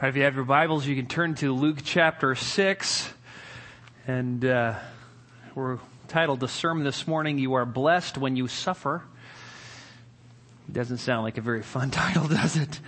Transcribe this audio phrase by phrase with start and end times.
[0.00, 3.12] If you have your Bibles, you can turn to Luke chapter 6.
[4.06, 4.76] And uh,
[5.56, 9.02] we're titled the sermon this morning, You Are Blessed When You Suffer.
[10.70, 12.78] Doesn't sound like a very fun title, does it?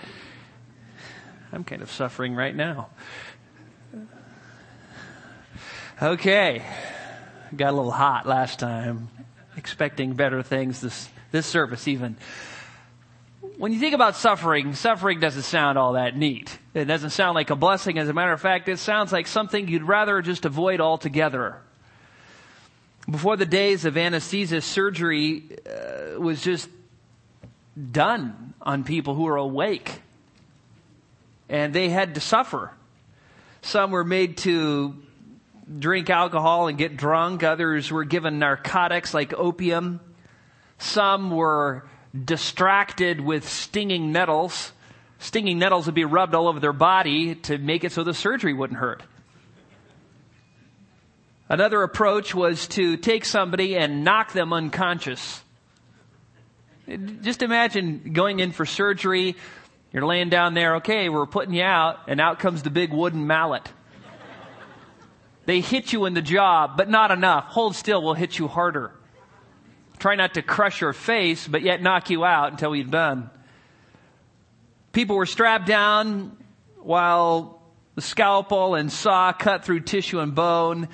[1.52, 2.90] I'm kind of suffering right now.
[6.00, 6.64] Okay.
[7.56, 9.08] Got a little hot last time.
[9.56, 12.16] Expecting better things this, this service even
[13.60, 16.58] when you think about suffering, suffering doesn't sound all that neat.
[16.72, 17.98] It doesn't sound like a blessing.
[17.98, 21.58] As a matter of fact, it sounds like something you'd rather just avoid altogether.
[23.10, 26.70] Before the days of anesthesia, surgery uh, was just
[27.92, 30.00] done on people who were awake.
[31.50, 32.72] And they had to suffer.
[33.60, 34.94] Some were made to
[35.78, 37.42] drink alcohol and get drunk.
[37.42, 40.00] Others were given narcotics like opium.
[40.78, 44.72] Some were distracted with stinging nettles.
[45.18, 48.52] Stinging nettles would be rubbed all over their body to make it so the surgery
[48.52, 49.02] wouldn't hurt.
[51.48, 55.42] Another approach was to take somebody and knock them unconscious.
[57.22, 59.36] Just imagine going in for surgery.
[59.92, 63.26] You're laying down there, okay, we're putting you out, and out comes the big wooden
[63.26, 63.68] mallet.
[65.46, 67.46] They hit you in the jaw, but not enough.
[67.46, 68.92] Hold still, we'll hit you harder.
[70.00, 73.30] Try not to crush your face, but yet knock you out until you've done.
[74.92, 76.36] People were strapped down
[76.78, 77.62] while
[77.94, 80.88] the scalpel and saw cut through tissue and bone,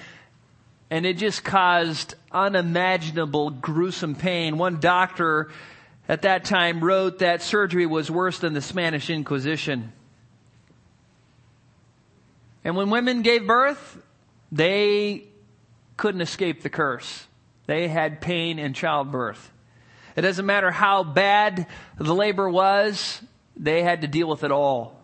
[0.90, 4.58] and it just caused unimaginable gruesome pain.
[4.58, 5.50] One doctor
[6.08, 9.92] at that time wrote that surgery was worse than the Spanish Inquisition.
[12.64, 14.02] And when women gave birth,
[14.50, 15.28] they
[15.96, 17.26] couldn't escape the curse.
[17.66, 19.52] They had pain in childbirth.
[20.14, 21.66] It doesn't matter how bad
[21.98, 23.20] the labor was,
[23.56, 24.98] they had to deal with it all.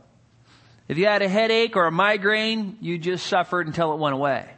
[0.89, 4.49] If you had a headache or a migraine, you just suffered until it went away.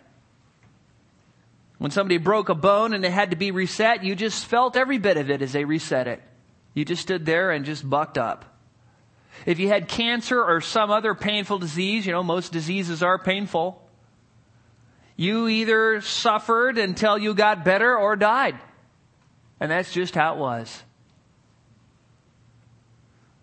[1.79, 4.99] When somebody broke a bone and it had to be reset, you just felt every
[4.99, 6.23] bit of it as they reset it.
[6.73, 8.45] You just stood there and just bucked up.
[9.45, 13.84] If you had cancer or some other painful disease, you know, most diseases are painful.
[15.17, 18.59] You either suffered until you got better or died.
[19.61, 20.83] And that's just how it was.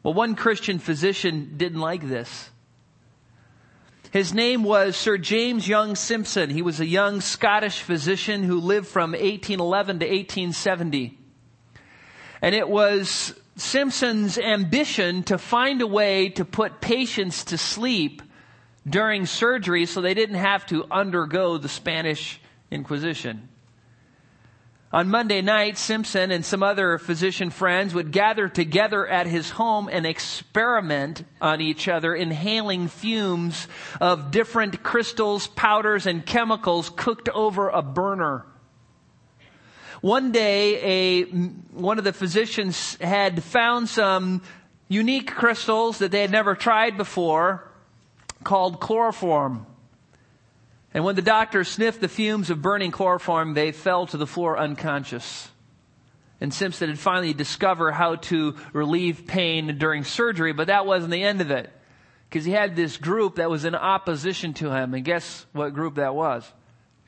[0.03, 2.49] Well, one Christian physician didn't like this.
[4.11, 6.49] His name was Sir James Young Simpson.
[6.49, 11.17] He was a young Scottish physician who lived from 1811 to 1870.
[12.41, 18.21] And it was Simpson's ambition to find a way to put patients to sleep
[18.87, 22.39] during surgery so they didn't have to undergo the Spanish
[22.71, 23.49] Inquisition.
[24.93, 29.87] On Monday night, Simpson and some other physician friends would gather together at his home
[29.89, 33.69] and experiment on each other, inhaling fumes
[34.01, 38.45] of different crystals, powders, and chemicals cooked over a burner.
[40.01, 44.41] One day, a, one of the physicians had found some
[44.89, 47.70] unique crystals that they had never tried before
[48.43, 49.65] called chloroform.
[50.93, 54.57] And when the doctor sniffed the fumes of burning chloroform, they fell to the floor
[54.57, 55.49] unconscious.
[56.41, 61.23] And Simpson had finally discovered how to relieve pain during surgery, but that wasn't the
[61.23, 61.71] end of it.
[62.27, 64.93] Because he had this group that was in opposition to him.
[64.93, 66.49] And guess what group that was?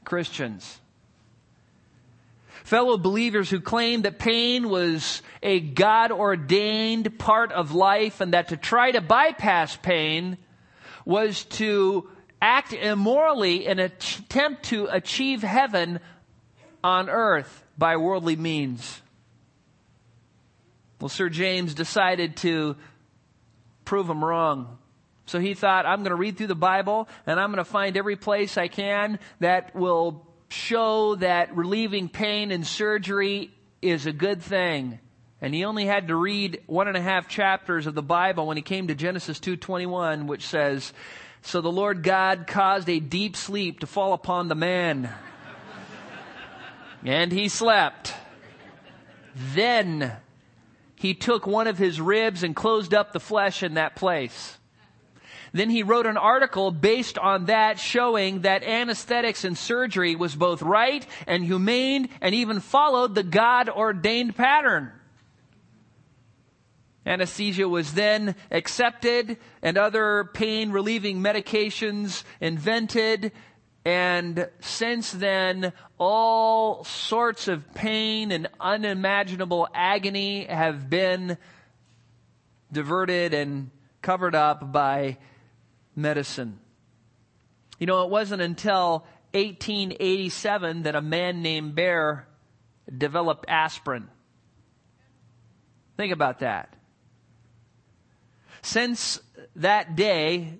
[0.04, 0.80] Christians.
[2.64, 8.50] Fellow believers who claimed that pain was a God ordained part of life and that
[8.50, 10.38] to try to bypass pain
[11.06, 12.10] was to
[12.42, 16.00] act immorally in an attempt to achieve heaven
[16.84, 19.02] on earth by worldly means.
[21.00, 22.76] Well, Sir James decided to
[23.86, 24.78] prove him wrong.
[25.26, 27.96] So he thought, I'm going to read through the Bible and I'm going to find
[27.96, 34.42] every place I can that will show that relieving pain and surgery is a good
[34.42, 35.00] thing.
[35.44, 38.56] And he only had to read one and a half chapters of the Bible when
[38.56, 40.94] he came to Genesis 2.21, which says,
[41.42, 45.14] So the Lord God caused a deep sleep to fall upon the man.
[47.04, 48.14] and he slept.
[49.54, 50.14] Then
[50.96, 54.58] he took one of his ribs and closed up the flesh in that place.
[55.52, 60.62] Then he wrote an article based on that showing that anesthetics and surgery was both
[60.62, 64.94] right and humane and even followed the God ordained pattern.
[67.06, 73.32] Anesthesia was then accepted and other pain relieving medications invented.
[73.86, 81.38] And since then, all sorts of pain and unimaginable agony have been
[82.72, 83.70] diverted and
[84.02, 85.18] covered up by
[85.96, 86.60] medicine.
[87.80, 92.28] You know, it wasn't until 1887 that a man named Bayer
[92.96, 94.08] developed aspirin.
[95.98, 96.74] Think about that.
[98.64, 99.20] Since
[99.58, 100.58] that day,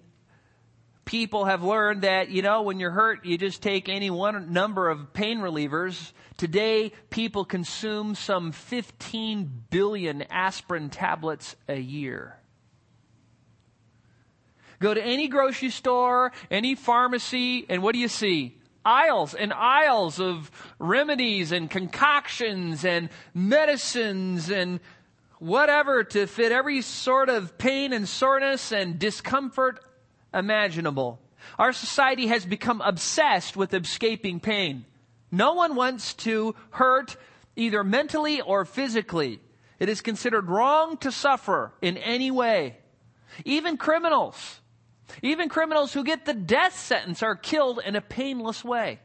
[1.06, 4.90] people have learned that, you know, when you're hurt, you just take any one number
[4.90, 6.12] of pain relievers.
[6.36, 12.38] Today, people consume some 15 billion aspirin tablets a year.
[14.82, 18.58] Go to any grocery store, any pharmacy, and what do you see?
[18.84, 24.82] Aisles and aisles of remedies and concoctions and medicines and
[25.44, 29.80] whatever to fit every sort of pain and soreness and discomfort
[30.34, 31.20] imaginable.
[31.60, 34.86] Our society has become obsessed with escaping pain.
[35.32, 37.18] No one wants to hurt
[37.56, 39.40] either mentally or physically.
[39.80, 42.78] It is considered wrong to suffer in any way.
[43.44, 44.62] Even criminals
[45.22, 49.00] even criminals who get the death sentence are killed in a painless way.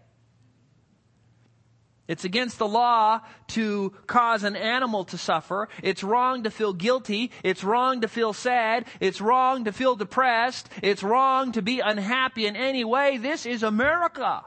[2.08, 5.69] It's against the law to cause an animal to suffer.
[5.82, 7.31] It's wrong to feel guilty.
[7.44, 8.87] It's wrong to feel sad.
[8.99, 10.70] It's wrong to feel depressed.
[10.82, 13.19] It's wrong to be unhappy in any way.
[13.19, 14.43] This is America.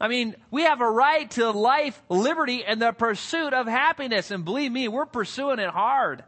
[0.00, 4.30] I mean, we have a right to life, liberty, and the pursuit of happiness.
[4.30, 6.24] And believe me, we're pursuing it hard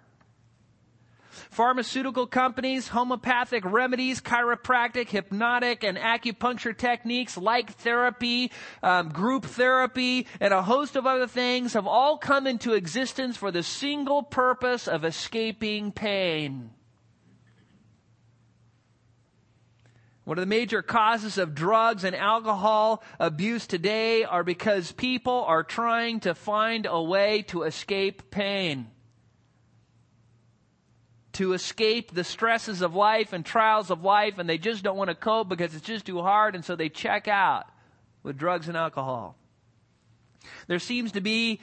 [1.54, 8.50] pharmaceutical companies, homeopathic remedies, chiropractic, hypnotic, and acupuncture techniques, like therapy,
[8.82, 13.52] um, group therapy, and a host of other things have all come into existence for
[13.52, 16.70] the single purpose of escaping pain.
[20.24, 25.62] One of the major causes of drugs and alcohol abuse today are because people are
[25.62, 28.88] trying to find a way to escape pain
[31.34, 35.08] to escape the stresses of life and trials of life, and they just don't want
[35.08, 37.66] to cope because it's just too hard, and so they check out
[38.22, 39.36] with drugs and alcohol.
[40.66, 41.60] There seems to be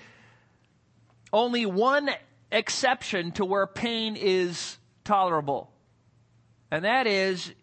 [1.33, 2.09] only one
[2.51, 5.71] exception to where pain is tolerable,
[6.69, 7.53] and that is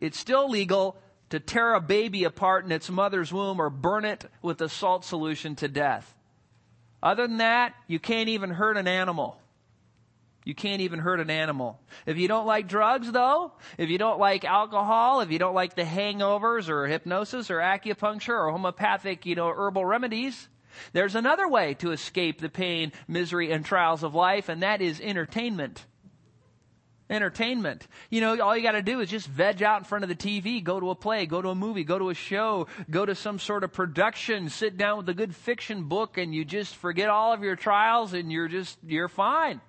[0.00, 0.96] it's still legal
[1.30, 5.04] to tear a baby apart in its mother's womb or burn it with a salt
[5.04, 6.14] solution to death.
[7.02, 9.40] Other than that, you can't even hurt an animal.
[10.46, 11.80] You can't even hurt an animal.
[12.06, 15.74] If you don't like drugs, though, if you don't like alcohol, if you don't like
[15.74, 20.48] the hangovers or hypnosis or acupuncture or homeopathic, you know, herbal remedies,
[20.92, 25.00] there's another way to escape the pain, misery, and trials of life, and that is
[25.00, 25.84] entertainment.
[27.10, 27.88] Entertainment.
[28.08, 30.62] You know, all you gotta do is just veg out in front of the TV,
[30.62, 33.40] go to a play, go to a movie, go to a show, go to some
[33.40, 37.32] sort of production, sit down with a good fiction book, and you just forget all
[37.32, 39.60] of your trials and you're just, you're fine.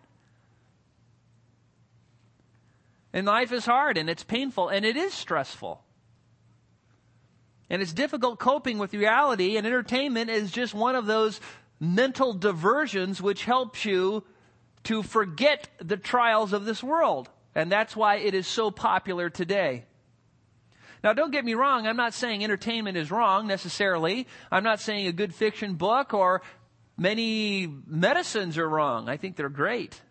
[3.13, 5.83] And life is hard and it's painful and it is stressful.
[7.69, 11.42] And it's difficult coping with reality, and entertainment is just one of those
[11.80, 14.24] mental diversions which helps you
[14.86, 17.30] to forget the trials of this world.
[17.54, 19.83] And that's why it is so popular today.
[21.04, 24.27] Now, don't get me wrong, I'm not saying entertainment is wrong necessarily.
[24.51, 26.42] I'm not saying a good fiction book or
[26.98, 29.09] many medicines are wrong.
[29.09, 30.01] I think they're great.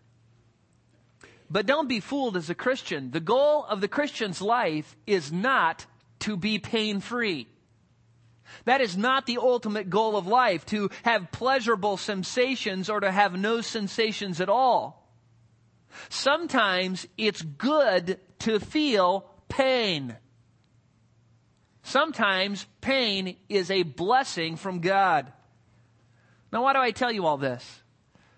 [1.49, 3.11] But don't be fooled as a Christian.
[3.11, 5.85] The goal of the Christian's life is not
[6.19, 7.47] to be pain free.
[8.65, 13.37] That is not the ultimate goal of life, to have pleasurable sensations or to have
[13.37, 15.09] no sensations at all.
[16.09, 20.15] Sometimes it's good to feel pain.
[21.83, 25.31] Sometimes pain is a blessing from God.
[26.51, 27.81] Now, why do I tell you all this?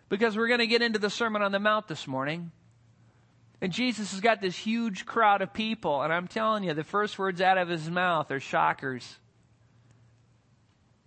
[0.08, 2.52] Because we're going to get into the Sermon on the Mount this morning.
[3.62, 7.20] And Jesus has got this huge crowd of people, and I'm telling you, the first
[7.20, 9.18] words out of his mouth are shockers.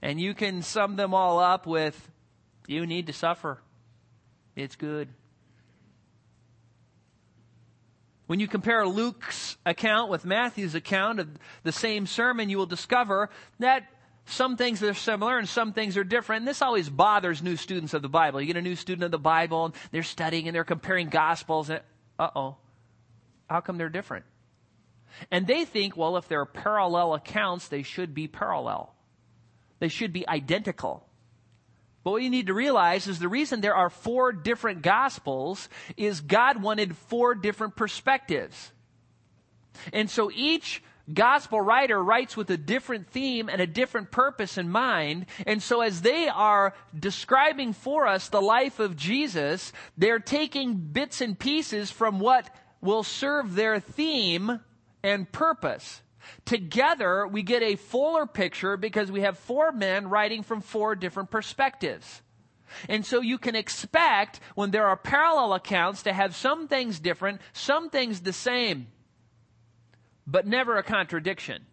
[0.03, 2.11] And you can sum them all up with,
[2.67, 3.59] you need to suffer.
[4.55, 5.09] It's good.
[8.27, 11.29] When you compare Luke's account with Matthew's account of
[11.63, 13.85] the same sermon, you will discover that
[14.27, 16.41] some things are similar and some things are different.
[16.41, 18.41] And this always bothers new students of the Bible.
[18.41, 21.71] You get a new student of the Bible and they're studying and they're comparing gospels
[21.71, 21.81] and
[22.19, 22.57] uh oh,
[23.49, 24.25] how come they're different?
[25.31, 28.95] And they think, well, if they're parallel accounts, they should be parallel.
[29.79, 31.07] They should be identical.
[32.05, 36.21] But what you need to realize is the reason there are four different gospels is
[36.21, 38.73] God wanted four different perspectives.
[39.93, 44.69] And so each gospel writer writes with a different theme and a different purpose in
[44.69, 45.27] mind.
[45.47, 51.21] And so as they are describing for us the life of Jesus, they're taking bits
[51.21, 54.61] and pieces from what will serve their theme
[55.03, 56.03] and purpose.
[56.45, 61.31] Together, we get a fuller picture because we have four men writing from four different
[61.31, 62.23] perspectives.
[62.89, 67.41] And so you can expect when there are parallel accounts to have some things different,
[67.53, 68.87] some things the same,
[70.27, 71.67] but never a contradiction.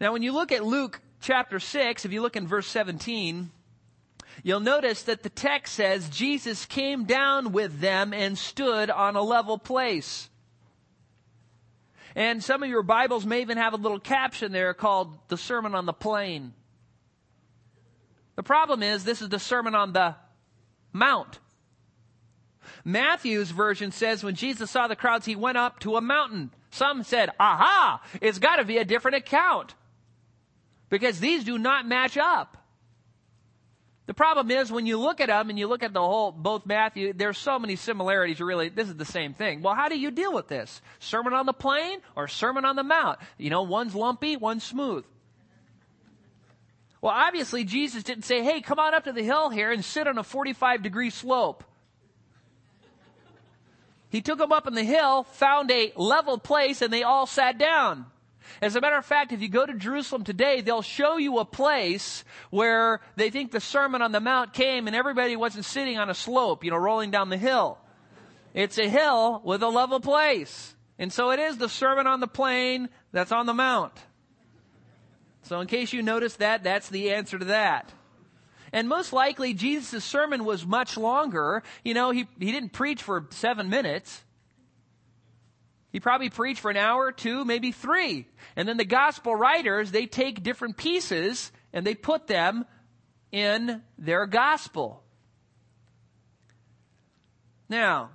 [0.00, 3.50] Now, when you look at Luke chapter 6, if you look in verse 17,
[4.42, 9.22] you'll notice that the text says Jesus came down with them and stood on a
[9.22, 10.28] level place.
[12.14, 15.74] And some of your Bibles may even have a little caption there called the Sermon
[15.74, 16.54] on the Plain.
[18.36, 20.14] The problem is this is the Sermon on the
[20.92, 21.40] Mount.
[22.88, 26.50] Matthew's version says when Jesus saw the crowds, he went up to a mountain.
[26.70, 29.74] Some said, aha, it's got to be a different account
[30.88, 32.56] because these do not match up.
[34.06, 36.64] The problem is when you look at them and you look at the whole, both
[36.64, 38.40] Matthew, there's so many similarities.
[38.40, 39.60] Really, this is the same thing.
[39.60, 40.80] Well, how do you deal with this?
[40.98, 43.18] Sermon on the plain or Sermon on the Mount?
[43.36, 45.04] You know, one's lumpy, one's smooth.
[47.02, 50.06] Well, obviously Jesus didn't say, hey, come on up to the hill here and sit
[50.06, 51.64] on a 45 degree slope.
[54.10, 57.58] He took them up on the hill, found a level place, and they all sat
[57.58, 58.06] down.
[58.62, 61.44] As a matter of fact, if you go to Jerusalem today, they'll show you a
[61.44, 66.08] place where they think the Sermon on the Mount came and everybody wasn't sitting on
[66.08, 67.78] a slope, you know, rolling down the hill.
[68.54, 70.74] It's a hill with a level place.
[70.98, 73.92] And so it is the Sermon on the Plain that's on the Mount.
[75.42, 77.92] So in case you notice that, that's the answer to that.
[78.72, 81.62] And most likely Jesus' sermon was much longer.
[81.84, 84.22] You know, he, he didn't preach for seven minutes.
[85.90, 88.26] He probably preached for an hour, two, maybe three.
[88.56, 92.66] And then the gospel writers, they take different pieces and they put them
[93.32, 95.02] in their gospel.
[97.68, 98.10] Now,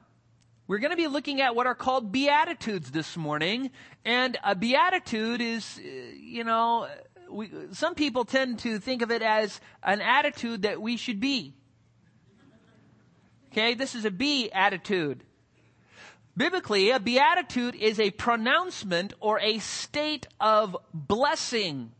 [0.67, 3.69] we're going to be looking at what are called beatitudes this morning.
[4.05, 6.88] And a beatitude is, uh, you know,
[7.33, 11.53] we, some people tend to think of it as an attitude that we should be.
[13.51, 15.23] Okay, this is a be attitude.
[16.35, 21.91] Biblically, a beatitude is a pronouncement or a state of blessing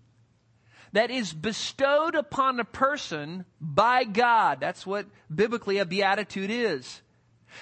[0.93, 4.59] that is bestowed upon a person by God.
[4.59, 7.01] That's what biblically a beatitude is.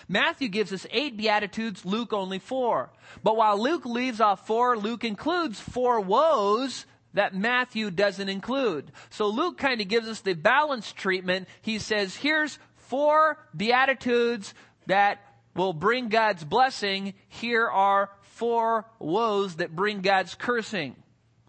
[0.08, 2.92] Matthew gives us eight beatitudes, Luke only four.
[3.24, 8.92] But while Luke leaves off four, Luke includes four woes that Matthew doesn't include.
[9.10, 11.48] So Luke kind of gives us the balanced treatment.
[11.62, 14.54] He says, here's four beatitudes
[14.88, 15.20] that
[15.56, 17.14] will bring God's blessing.
[17.28, 20.96] Here are four woes that bring God's cursing.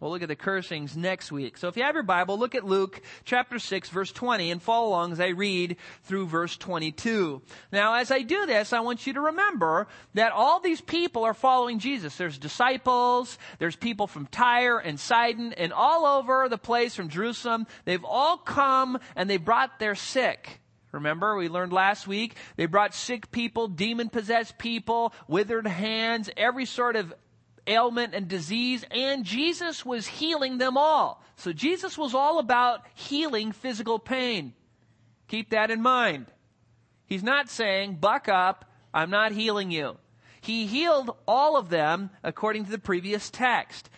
[0.02, 1.56] We'll look at the cursings next week.
[1.56, 4.88] So if you have your Bible, look at Luke chapter 6 verse 20 and follow
[4.88, 7.40] along as I read through verse 22.
[7.70, 11.34] Now as I do this, I want you to remember that all these people are
[11.34, 12.16] following Jesus.
[12.16, 17.68] There's disciples, there's people from Tyre and Sidon and all over the place from Jerusalem.
[17.84, 20.58] They've all come and they brought their sick.
[20.90, 26.66] Remember, we learned last week, they brought sick people, demon possessed people, withered hands, every
[26.66, 27.14] sort of
[27.66, 31.22] ailment and disease, and Jesus was healing them all.
[31.36, 34.54] So Jesus was all about healing physical pain.
[35.28, 36.26] Keep that in mind.
[37.06, 39.96] He's not saying, buck up, I'm not healing you.
[40.40, 43.88] He healed all of them according to the previous text.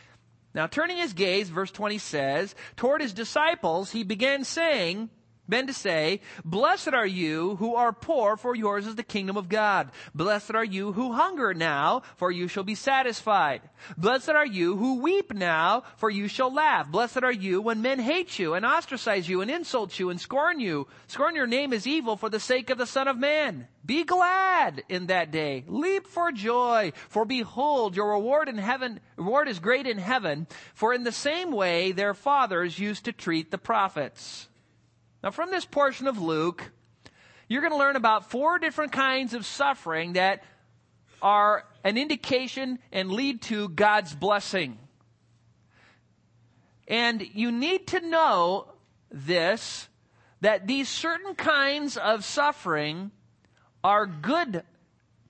[0.54, 5.10] Now, turning his gaze, verse 20 says, toward his disciples, he began saying,
[5.48, 9.48] been to say, Blessed are you who are poor, for yours is the kingdom of
[9.48, 9.90] God.
[10.14, 13.62] Blessed are you who hunger now, for you shall be satisfied.
[13.96, 16.88] Blessed are you who weep now, for you shall laugh.
[16.88, 20.60] Blessed are you when men hate you and ostracize you and insult you and scorn
[20.60, 20.86] you.
[21.06, 23.68] Scorn your name as evil for the sake of the Son of Man.
[23.84, 25.64] Be glad in that day.
[25.66, 30.94] Leap for joy, for behold, your reward in heaven, reward is great in heaven, for
[30.94, 34.48] in the same way their fathers used to treat the prophets.
[35.24, 36.70] Now, from this portion of Luke,
[37.48, 40.44] you're going to learn about four different kinds of suffering that
[41.22, 44.76] are an indication and lead to God's blessing.
[46.86, 48.66] And you need to know
[49.10, 49.88] this
[50.42, 53.10] that these certain kinds of suffering
[53.82, 54.62] are good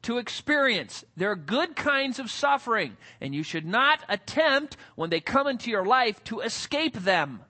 [0.02, 1.04] to experience.
[1.16, 5.86] They're good kinds of suffering, and you should not attempt, when they come into your
[5.86, 7.42] life, to escape them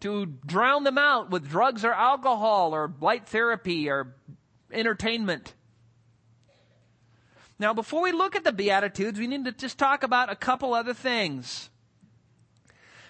[0.00, 4.14] to drown them out with drugs or alcohol or light therapy or
[4.72, 5.54] entertainment.
[7.58, 10.74] Now, before we look at the Beatitudes, we need to just talk about a couple
[10.74, 11.70] other things.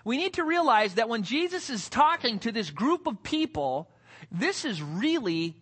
[0.04, 3.90] We need to realize that when Jesus is talking to this group of people,
[4.32, 5.54] this is really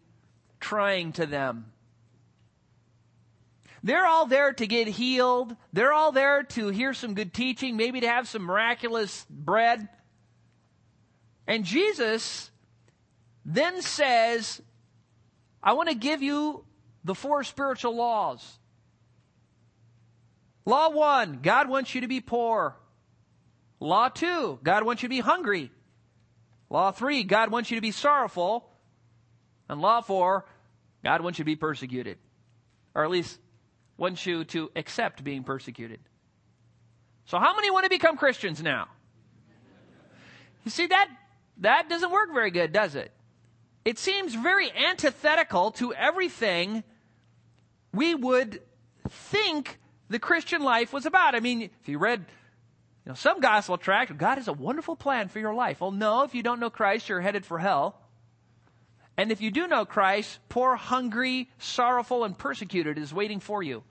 [0.61, 1.73] trying to them.
[3.83, 5.56] They're all there to get healed.
[5.73, 9.88] They're all there to hear some good teaching, maybe to have some miraculous bread.
[11.47, 12.50] And Jesus
[13.45, 14.61] then says,
[15.62, 16.65] I want to give you
[17.05, 18.59] the four spiritual laws.
[20.65, 22.76] Law one, God wants you to be poor.
[23.79, 25.71] Law two, God wants you to be hungry.
[26.71, 28.69] Law three, God wants you to be sorrowful.
[29.69, 30.45] And law four,
[31.05, 32.19] God wants you to be persecuted.
[32.95, 33.38] Or at least
[33.97, 36.00] wants you to accept being persecuted.
[37.26, 38.88] So how many want to become Christians now?
[40.65, 41.09] You see, that,
[41.59, 43.13] that doesn't work very good, does it?
[43.85, 46.83] It seems very antithetical to everything
[47.93, 48.61] we would
[49.09, 51.35] think the Christian life was about.
[51.35, 52.21] I mean, if you read
[53.05, 55.81] you know, some gospel tract, God has a wonderful plan for your life.
[55.81, 58.01] Well, no, if you don't know Christ, you're headed for hell.
[59.17, 63.83] And if you do know Christ, poor, hungry, sorrowful, and persecuted is waiting for you.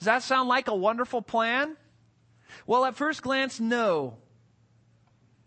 [0.00, 1.76] Does that sound like a wonderful plan?
[2.66, 4.18] Well, at first glance, no.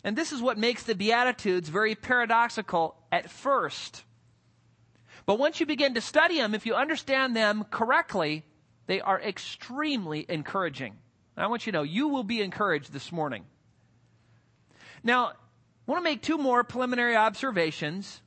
[0.04, 4.04] And this is what makes the Beatitudes very paradoxical at first.
[5.26, 8.44] But once you begin to study them, if you understand them correctly,
[8.88, 10.96] they are extremely encouraging.
[11.38, 13.46] I want you to know, you will be encouraged this morning.
[15.04, 15.34] Now, I
[15.86, 18.22] want to make two more preliminary observations.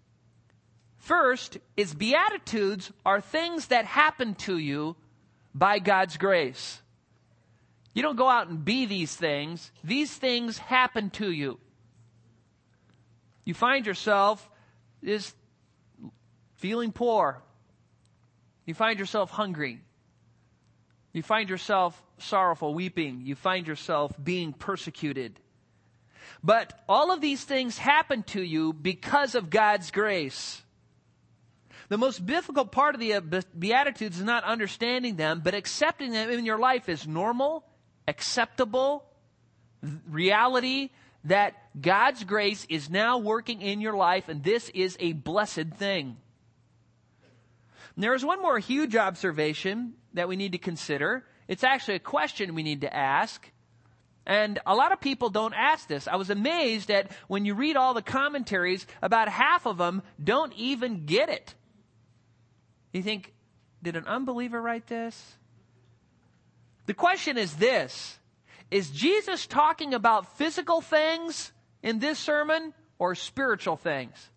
[0.99, 4.97] First is Beatitudes are things that happen to you
[5.55, 6.81] by God's grace.
[7.93, 9.71] You don't go out and be these things.
[9.85, 11.59] These things happen to you.
[13.45, 14.49] You find yourself
[15.03, 15.35] is
[16.57, 17.43] feeling poor.
[18.65, 19.81] You find yourself hungry.
[21.13, 23.23] You find yourself sorrowful, weeping.
[23.25, 25.39] You find yourself being persecuted.
[26.43, 30.63] But all of these things happen to you because of God's grace.
[31.89, 33.21] The most difficult part of the uh,
[33.59, 37.65] Beatitudes is not understanding them, but accepting them in your life as normal,
[38.09, 39.05] acceptable
[40.09, 40.91] reality
[41.25, 46.17] that God's grace is now working in your life, and this is a blessed thing.
[47.95, 51.25] And there is one more huge observation that we need to consider.
[51.49, 53.51] It's actually a question we need to ask.
[54.27, 56.09] And a lot of people don't ask this.
[56.09, 60.53] I was amazed that when you read all the commentaries, about half of them don't
[60.55, 61.55] even get it.
[62.93, 63.35] You think,
[63.83, 65.37] did an unbeliever write this?
[66.87, 68.19] The question is this
[68.75, 74.31] Is Jesus talking about physical things in this sermon or spiritual things?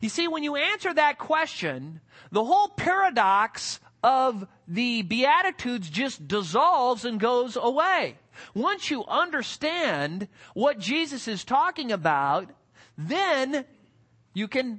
[0.00, 2.00] You see, when you answer that question,
[2.30, 8.16] the whole paradox of the Beatitudes just dissolves and goes away.
[8.54, 12.48] Once you understand what Jesus is talking about,
[12.96, 13.64] then
[14.34, 14.78] you can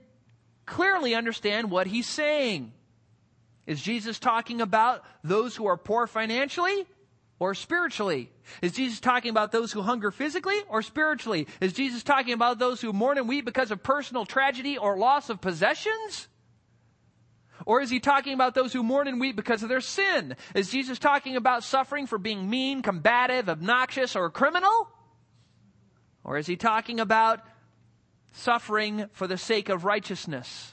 [0.65, 2.71] clearly understand what he's saying.
[3.67, 6.86] Is Jesus talking about those who are poor financially
[7.43, 8.29] or spiritually?
[8.62, 11.45] Is Jesus talking about those who hunger physically or spiritually?
[11.60, 15.29] Is Jesus talking about those who mourn and weep because of personal tragedy or loss
[15.29, 16.29] of possessions?
[17.65, 20.38] Or is he talking about those who mourn and weep because of their sin?
[20.56, 24.88] Is Jesus talking about suffering for being mean, combative, obnoxious, or criminal?
[26.23, 27.41] Or is he talking about
[28.32, 30.72] suffering for the sake of righteousness?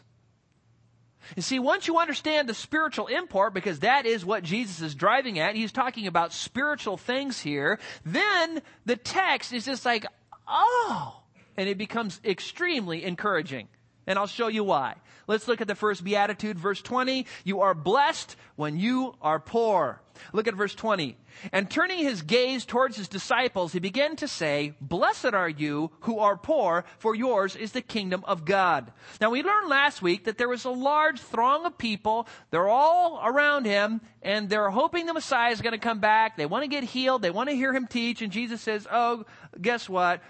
[1.36, 5.38] You see, once you understand the spiritual import, because that is what Jesus is driving
[5.38, 10.06] at, he's talking about spiritual things here, then the text is just like,
[10.48, 11.22] oh,
[11.56, 13.68] and it becomes extremely encouraging.
[14.10, 14.96] And I'll show you why.
[15.28, 17.26] Let's look at the first beatitude, verse 20.
[17.44, 20.02] You are blessed when you are poor.
[20.32, 21.16] Look at verse 20.
[21.52, 26.18] And turning his gaze towards his disciples, he began to say, Blessed are you who
[26.18, 28.92] are poor, for yours is the kingdom of God.
[29.20, 32.26] Now we learned last week that there was a large throng of people.
[32.50, 36.36] They're all around him, and they're hoping the Messiah is going to come back.
[36.36, 37.22] They want to get healed.
[37.22, 38.22] They want to hear him teach.
[38.22, 39.24] And Jesus says, Oh,
[39.62, 40.20] guess what?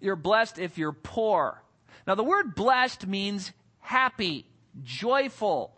[0.00, 1.62] You're blessed if you're poor.
[2.10, 4.44] Now the word blessed means happy,
[4.82, 5.76] joyful,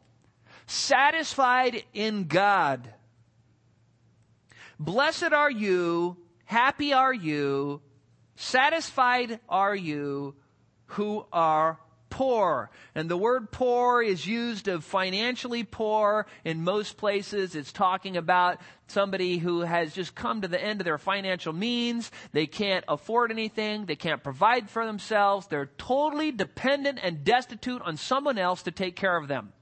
[0.66, 2.88] satisfied in God.
[4.80, 6.16] Blessed are you,
[6.46, 7.82] happy are you,
[8.34, 10.34] satisfied are you
[10.86, 11.78] who are
[12.12, 12.70] poor.
[12.94, 17.56] And the word poor is used of financially poor in most places.
[17.56, 22.10] It's talking about somebody who has just come to the end of their financial means.
[22.32, 23.86] They can't afford anything.
[23.86, 25.46] They can't provide for themselves.
[25.46, 29.54] They're totally dependent and destitute on someone else to take care of them.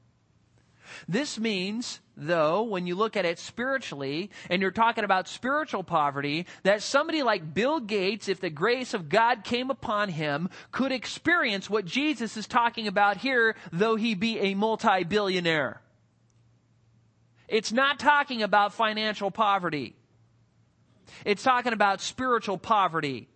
[1.08, 6.46] This means, though, when you look at it spiritually, and you're talking about spiritual poverty,
[6.64, 11.70] that somebody like Bill Gates, if the grace of God came upon him, could experience
[11.70, 15.80] what Jesus is talking about here, though he be a multi-billionaire.
[17.48, 19.96] It's not talking about financial poverty.
[21.24, 23.29] It's talking about spiritual poverty.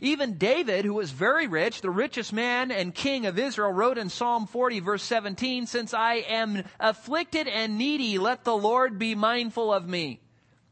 [0.00, 4.08] Even David, who was very rich, the richest man and king of Israel, wrote in
[4.08, 9.72] Psalm 40 verse 17, Since I am afflicted and needy, let the Lord be mindful
[9.72, 10.20] of me.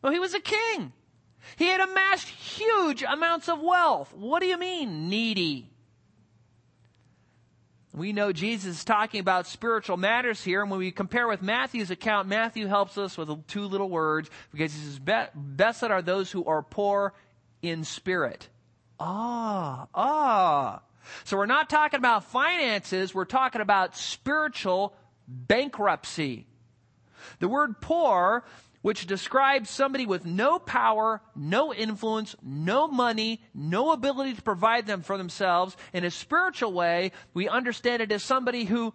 [0.02, 0.92] Well, he was a king.
[1.56, 4.12] He had amassed huge amounts of wealth.
[4.14, 5.70] What do you mean, needy?
[7.92, 11.90] We know Jesus is talking about spiritual matters here, and when we compare with Matthew's
[11.90, 15.00] account, Matthew helps us with two little words because he says,
[15.34, 17.14] Blessed are those who are poor
[17.62, 18.48] in spirit.
[19.00, 20.82] Ah, ah.
[21.24, 24.94] So we're not talking about finances, we're talking about spiritual
[25.26, 26.46] bankruptcy.
[27.38, 28.44] The word poor,
[28.82, 35.02] which describes somebody with no power, no influence, no money, no ability to provide them
[35.02, 38.94] for themselves, in a spiritual way, we understand it as somebody who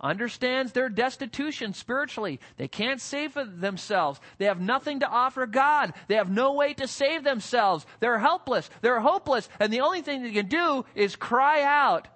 [0.00, 2.40] understands their destitution spiritually.
[2.56, 4.20] They can't save themselves.
[4.38, 5.94] They have nothing to offer God.
[6.08, 7.86] They have no way to save themselves.
[8.00, 8.68] They're helpless.
[8.82, 9.48] They're hopeless.
[9.58, 12.08] And the only thing they can do is cry out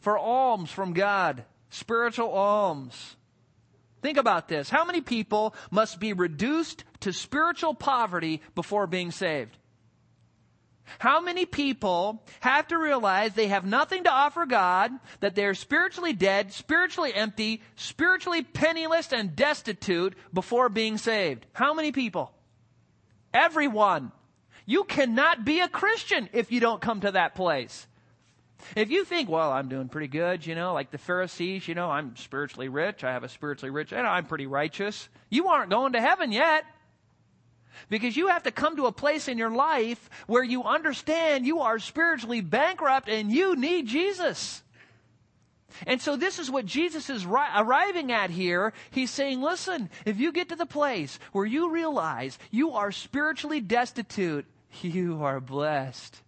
[0.00, 1.44] for alms from God.
[1.70, 3.16] Spiritual alms.
[4.02, 4.70] Think about this.
[4.70, 9.56] How many people must be reduced to spiritual poverty before being saved?
[10.98, 16.12] How many people have to realize they have nothing to offer God, that they're spiritually
[16.12, 21.46] dead, spiritually empty, spiritually penniless and destitute before being saved?
[21.52, 22.32] How many people?
[23.32, 24.12] Everyone.
[24.66, 27.86] You cannot be a Christian if you don't come to that place.
[28.76, 31.90] If you think, well, I'm doing pretty good, you know, like the Pharisees, you know,
[31.90, 35.94] I'm spiritually rich, I have a spiritually rich, and I'm pretty righteous, you aren't going
[35.94, 36.64] to heaven yet.
[37.88, 41.60] Because you have to come to a place in your life where you understand you
[41.60, 44.62] are spiritually bankrupt and you need Jesus.
[45.86, 48.72] And so this is what Jesus is ri- arriving at here.
[48.90, 53.60] He's saying, listen, if you get to the place where you realize you are spiritually
[53.60, 54.46] destitute,
[54.82, 56.22] you are blessed.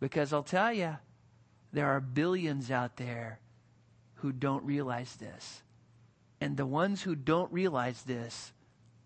[0.00, 0.96] Because I'll tell you,
[1.72, 3.40] there are billions out there
[4.16, 5.62] who don't realize this.
[6.40, 8.52] And the ones who don't realize this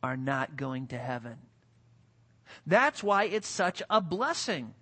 [0.02, 1.38] are not going to heaven.
[2.66, 4.74] That's why it's such a blessing.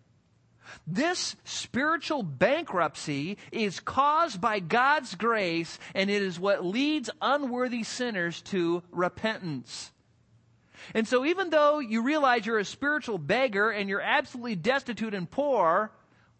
[0.87, 8.43] This spiritual bankruptcy is caused by God's grace, and it is what leads unworthy sinners
[8.43, 9.93] to repentance.
[10.95, 15.31] And so, even though you realize you're a spiritual beggar and you're absolutely destitute and
[15.31, 15.93] poor,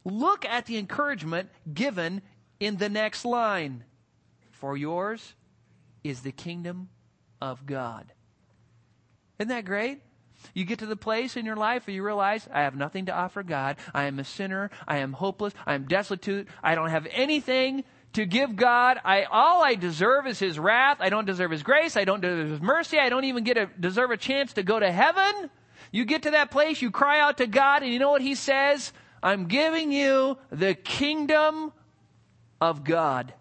[0.05, 2.23] look at the encouragement given
[2.59, 3.85] in the next line.
[4.51, 5.35] For yours
[6.03, 6.89] is the kingdom
[7.41, 8.13] of God.
[9.39, 10.01] Isn't that great?
[10.55, 13.13] You get to the place in your life where you realize, I have nothing to
[13.13, 13.77] offer God.
[13.95, 14.71] I am a sinner.
[14.87, 15.55] I am hopeless.
[15.67, 16.49] I am destitute.
[16.63, 18.99] I don't have anything to give God.
[19.05, 20.99] I, all I deserve is His wrath.
[21.01, 21.97] I don't deserve His grace.
[21.97, 22.99] I don't deserve His mercy.
[22.99, 25.51] I don't even get a, deserve a chance to go to heaven.
[25.93, 28.35] You get to that place, you cry out to God, and you know what He
[28.35, 28.93] says?
[29.23, 31.73] I'm giving you the kingdom
[32.61, 33.35] of God.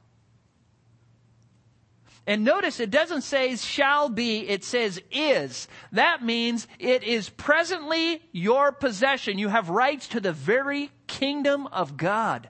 [2.29, 5.67] And notice it doesn't say shall be, it says is.
[5.93, 9.39] That means it is presently your possession.
[9.39, 12.47] You have rights to the very kingdom of God.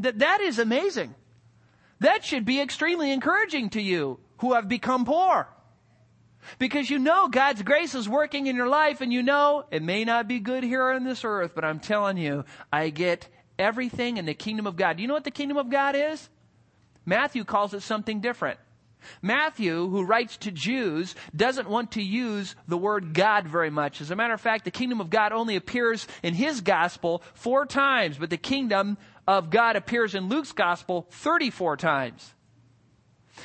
[0.00, 1.14] That, that is amazing.
[2.00, 5.46] That should be extremely encouraging to you who have become poor.
[6.58, 10.06] Because you know God's grace is working in your life and you know it may
[10.06, 14.24] not be good here on this earth, but I'm telling you, I get everything in
[14.24, 14.96] the kingdom of God.
[14.96, 16.30] Do you know what the kingdom of God is?
[17.08, 18.60] Matthew calls it something different.
[19.22, 24.00] Matthew, who writes to Jews, doesn't want to use the word God very much.
[24.00, 27.64] As a matter of fact, the kingdom of God only appears in his gospel four
[27.64, 32.34] times, but the kingdom of God appears in Luke's gospel 34 times.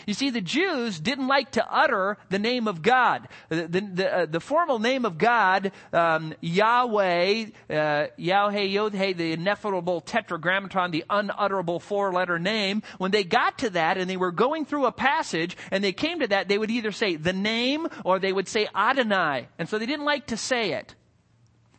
[0.05, 3.27] You see, the Jews didn't like to utter the name of God.
[3.49, 9.31] The, the, the, uh, the formal name of God, um, Yahweh, uh, Yahweh, Yodhe, the
[9.33, 14.65] ineffable tetragrammaton, the unutterable four-letter name, when they got to that and they were going
[14.65, 18.19] through a passage and they came to that, they would either say the name or
[18.19, 19.47] they would say Adonai.
[19.57, 20.95] And so they didn't like to say it.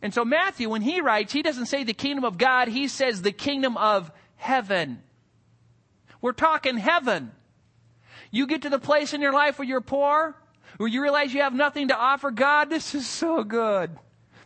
[0.01, 3.21] And so Matthew, when he writes, he doesn't say the kingdom of God, he says
[3.21, 5.01] the kingdom of heaven.
[6.21, 7.31] We're talking heaven.
[8.35, 10.35] You get to the place in your life where you're poor,
[10.75, 13.97] where you realize you have nothing to offer God, this is so good.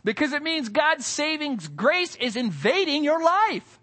[0.04, 3.80] Because it means God's saving grace is invading your life.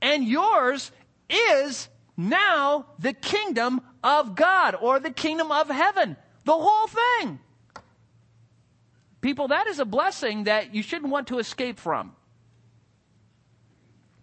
[0.00, 0.90] And yours
[1.28, 6.16] is now the kingdom of God or the kingdom of heaven.
[6.46, 7.38] The whole thing.
[9.20, 12.16] People, that is a blessing that you shouldn't want to escape from.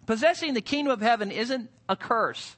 [0.04, 2.56] Possessing the kingdom of heaven isn't a curse.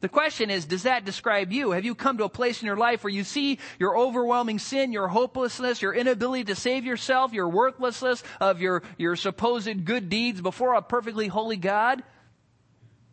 [0.00, 1.72] The question is, does that describe you?
[1.72, 4.92] Have you come to a place in your life where you see your overwhelming sin,
[4.92, 10.40] your hopelessness, your inability to save yourself, your worthlessness of your, your supposed good deeds
[10.40, 12.04] before a perfectly holy God?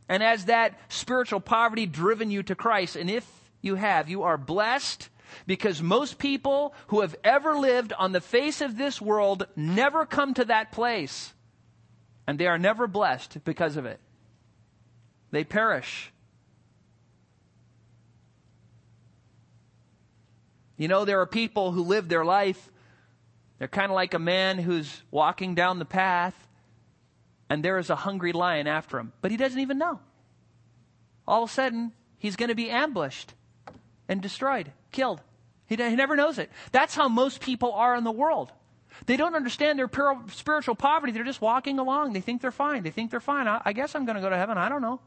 [0.07, 2.95] And has that spiritual poverty driven you to Christ?
[2.95, 3.27] And if
[3.61, 5.09] you have, you are blessed
[5.47, 10.35] because most people who have ever lived on the face of this world never come
[10.35, 11.33] to that place.
[12.27, 13.99] And they are never blessed because of it.
[15.31, 16.11] They perish.
[20.77, 22.71] You know, there are people who live their life,
[23.59, 26.35] they're kind of like a man who's walking down the path
[27.49, 29.99] and there is a hungry lion after him, but he doesn't even know.
[31.27, 33.33] All of a sudden, he's going to be ambushed
[34.07, 35.21] and destroyed, killed.
[35.67, 36.51] He, he never knows it.
[36.71, 38.51] That's how most people are in the world.
[39.05, 39.89] They don't understand their
[40.31, 41.11] spiritual poverty.
[41.11, 42.13] They're just walking along.
[42.13, 42.83] They think they're fine.
[42.83, 43.47] They think they're fine.
[43.47, 44.57] I, I guess I'm going to go to heaven.
[44.57, 45.01] I don't know.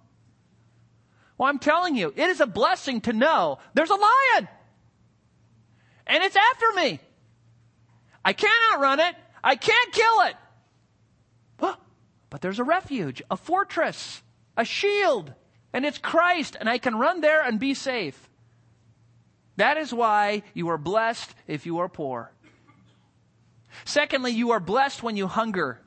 [1.39, 4.49] Well, I'm telling you, it is a blessing to know there's a lion
[6.09, 7.01] and it's after me.
[8.25, 9.15] I can't outrun it.
[9.45, 10.35] I can't kill it.
[12.31, 14.23] But there's a refuge, a fortress,
[14.55, 15.33] a shield,
[15.73, 18.29] and it's Christ, and I can run there and be safe.
[19.57, 22.31] That is why you are blessed if you are poor.
[23.85, 25.81] Secondly, you are blessed when you hunger.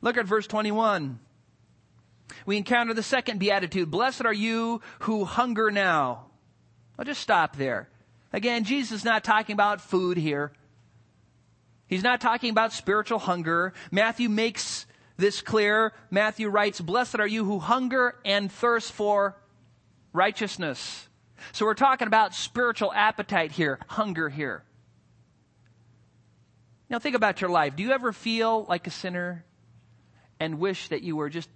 [0.00, 1.20] Look at verse 21.
[2.44, 3.88] We encounter the second beatitude.
[3.90, 6.26] Blessed are you who hunger now.
[6.98, 7.88] I'll just stop there.
[8.32, 10.52] Again, Jesus is not talking about food here.
[11.86, 13.74] He's not talking about spiritual hunger.
[13.90, 14.86] Matthew makes
[15.18, 15.92] this clear.
[16.10, 19.36] Matthew writes, Blessed are you who hunger and thirst for
[20.12, 21.08] righteousness.
[21.52, 24.62] So we're talking about spiritual appetite here, hunger here.
[26.88, 27.76] Now think about your life.
[27.76, 29.44] Do you ever feel like a sinner
[30.38, 31.48] and wish that you were just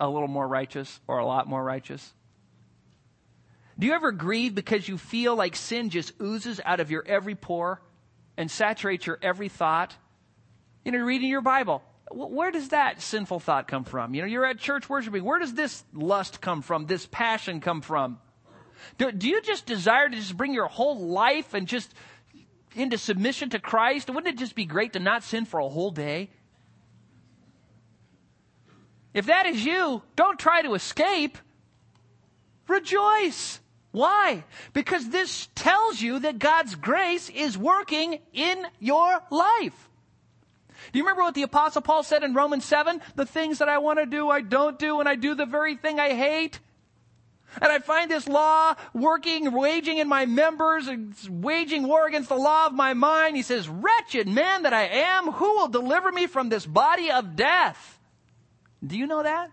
[0.00, 2.12] a little more righteous or a lot more righteous?
[3.82, 7.34] Do you ever grieve because you feel like sin just oozes out of your every
[7.34, 7.82] pore
[8.36, 9.96] and saturates your every thought?
[10.84, 11.82] You know, reading your Bible.
[12.12, 14.14] Where does that sinful thought come from?
[14.14, 15.24] You know, you're at church worshiping.
[15.24, 16.86] Where does this lust come from?
[16.86, 18.20] This passion come from?
[18.98, 21.92] Do, do you just desire to just bring your whole life and just
[22.76, 24.08] into submission to Christ?
[24.08, 26.30] Wouldn't it just be great to not sin for a whole day?
[29.12, 31.36] If that is you, don't try to escape.
[32.68, 33.58] Rejoice.
[33.92, 34.44] Why?
[34.72, 39.88] Because this tells you that God's grace is working in your life.
[40.92, 43.00] Do you remember what the apostle Paul said in Romans 7?
[43.14, 45.76] The things that I want to do, I don't do, and I do the very
[45.76, 46.58] thing I hate.
[47.60, 50.88] And I find this law working, waging in my members,
[51.28, 53.36] waging war against the law of my mind.
[53.36, 57.36] He says, wretched man that I am, who will deliver me from this body of
[57.36, 57.98] death?
[58.84, 59.50] Do you know that?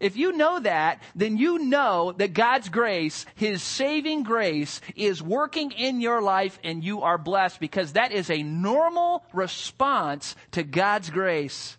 [0.00, 5.72] If you know that, then you know that God's grace, His saving grace, is working
[5.72, 11.10] in your life and you are blessed because that is a normal response to God's
[11.10, 11.76] grace.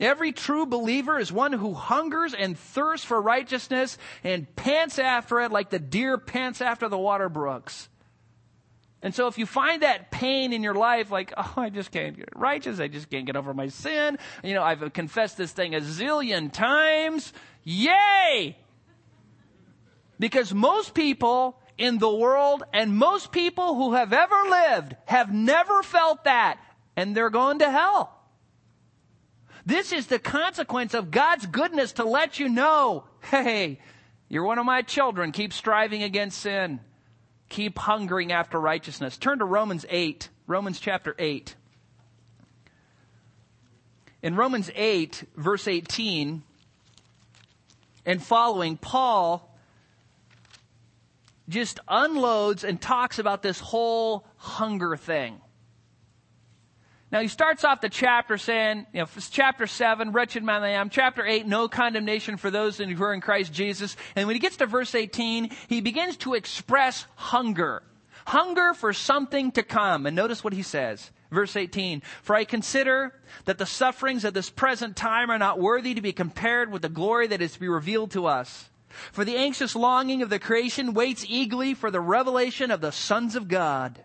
[0.00, 5.50] Every true believer is one who hungers and thirsts for righteousness and pants after it
[5.50, 7.88] like the deer pants after the water brooks.
[9.00, 12.16] And so if you find that pain in your life, like, oh, I just can't
[12.16, 15.74] get righteous, I just can't get over my sin, you know, I've confessed this thing
[15.74, 17.32] a zillion times,
[17.62, 18.56] yay!
[20.18, 25.84] Because most people in the world and most people who have ever lived have never
[25.84, 26.58] felt that,
[26.96, 28.14] and they're going to hell.
[29.64, 33.78] This is the consequence of God's goodness to let you know, hey,
[34.28, 36.80] you're one of my children, keep striving against sin.
[37.48, 39.16] Keep hungering after righteousness.
[39.16, 41.54] Turn to Romans 8, Romans chapter 8.
[44.22, 46.42] In Romans 8, verse 18
[48.04, 49.48] and following, Paul
[51.48, 55.40] just unloads and talks about this whole hunger thing.
[57.10, 60.90] Now he starts off the chapter saying, you know, chapter 7, wretched man I am.
[60.90, 63.96] Chapter 8, no condemnation for those who are in Christ Jesus.
[64.14, 67.82] And when he gets to verse 18, he begins to express hunger.
[68.26, 70.04] Hunger for something to come.
[70.04, 71.10] And notice what he says.
[71.30, 75.92] Verse 18, for I consider that the sufferings of this present time are not worthy
[75.92, 78.70] to be compared with the glory that is to be revealed to us.
[79.12, 83.36] For the anxious longing of the creation waits eagerly for the revelation of the sons
[83.36, 84.04] of God.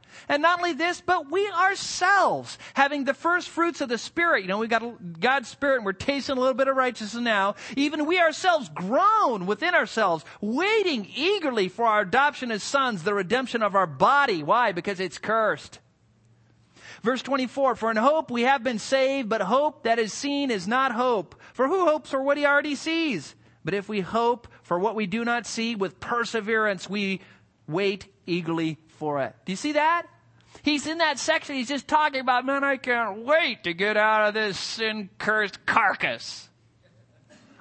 [0.27, 4.47] And not only this, but we ourselves, having the first fruits of the Spirit, you
[4.47, 8.05] know, we got God's Spirit and we're tasting a little bit of righteousness now, even
[8.05, 13.75] we ourselves groan within ourselves, waiting eagerly for our adoption as sons, the redemption of
[13.75, 14.43] our body.
[14.43, 14.71] Why?
[14.71, 15.79] Because it's cursed.
[17.03, 20.67] Verse 24, for in hope we have been saved, but hope that is seen is
[20.67, 21.35] not hope.
[21.53, 23.35] For who hopes for what he already sees?
[23.65, 27.21] But if we hope for what we do not see, with perseverance we
[27.67, 29.35] wait eagerly for it.
[29.45, 30.05] Do you see that?
[30.61, 34.27] He's in that section, he's just talking about, man, I can't wait to get out
[34.27, 36.47] of this sin cursed carcass.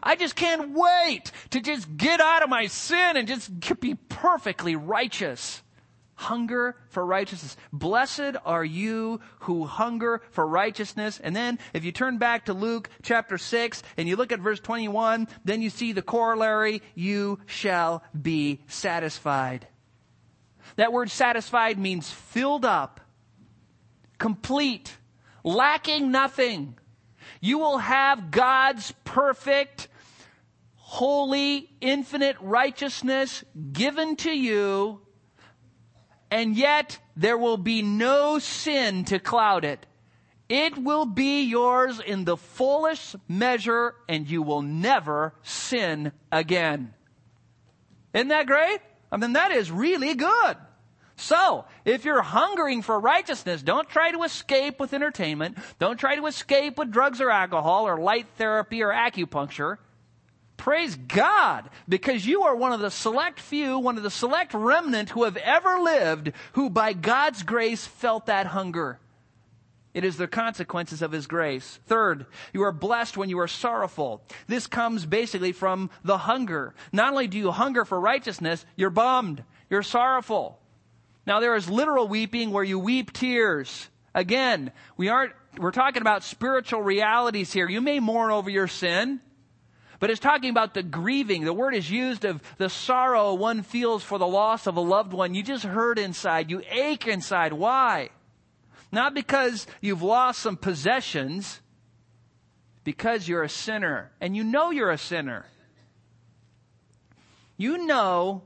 [0.03, 4.76] I just can't wait to just get out of my sin and just be perfectly
[4.76, 5.62] righteous.
[6.14, 7.57] Hunger for righteousness.
[7.72, 11.18] Blessed are you who hunger for righteousness.
[11.18, 14.61] And then if you turn back to Luke chapter 6 and you look at verse
[14.61, 19.66] 21, then you see the corollary, you shall be satisfied.
[20.76, 23.00] That word satisfied means filled up,
[24.18, 24.96] complete,
[25.44, 26.78] lacking nothing.
[27.40, 29.88] You will have God's perfect,
[30.76, 35.00] holy, infinite righteousness given to you,
[36.30, 39.87] and yet there will be no sin to cloud it.
[40.48, 46.92] It will be yours in the fullest measure, and you will never sin again.
[48.12, 48.80] Isn't that great?
[49.12, 50.56] I mean, that is really good.
[51.16, 55.58] So, if you're hungering for righteousness, don't try to escape with entertainment.
[55.78, 59.76] Don't try to escape with drugs or alcohol or light therapy or acupuncture.
[60.56, 65.10] Praise God, because you are one of the select few, one of the select remnant
[65.10, 68.98] who have ever lived who by God's grace felt that hunger.
[69.92, 71.81] It is the consequences of His grace.
[71.87, 74.22] Third, you are blessed when you are sorrowful.
[74.46, 76.74] This comes basically from the hunger.
[76.92, 79.42] Not only do you hunger for righteousness, you're bummed.
[79.68, 80.61] You're sorrowful.
[81.26, 83.88] Now there is literal weeping where you weep tears.
[84.14, 87.68] Again, we aren't, we're talking about spiritual realities here.
[87.68, 89.20] You may mourn over your sin,
[89.98, 91.44] but it's talking about the grieving.
[91.44, 95.12] The word is used of the sorrow one feels for the loss of a loved
[95.12, 95.35] one.
[95.35, 96.50] You just hurt inside.
[96.50, 97.53] You ache inside.
[97.53, 98.11] Why?
[98.92, 101.61] Not because you've lost some possessions,
[102.85, 104.11] because you're a sinner.
[104.20, 105.46] And you know you're a sinner.
[107.57, 108.42] You know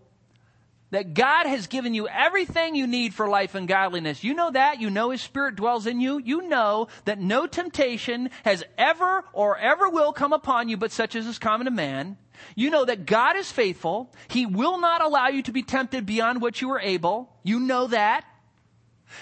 [0.90, 4.22] that God has given you everything you need for life and godliness.
[4.22, 4.80] You know that.
[4.80, 6.18] You know His Spirit dwells in you.
[6.18, 11.16] You know that no temptation has ever or ever will come upon you but such
[11.16, 12.16] as is common to man.
[12.54, 14.12] You know that God is faithful.
[14.28, 17.32] He will not allow you to be tempted beyond what you are able.
[17.42, 18.24] You know that.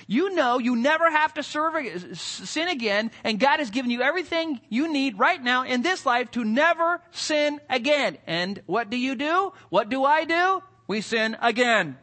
[0.07, 4.02] You know you never have to serve, uh, sin again, and God has given you
[4.02, 8.18] everything you need right now in this life to never sin again.
[8.26, 9.52] And what do you do?
[9.68, 10.62] What do I do?
[10.87, 11.98] We sin again.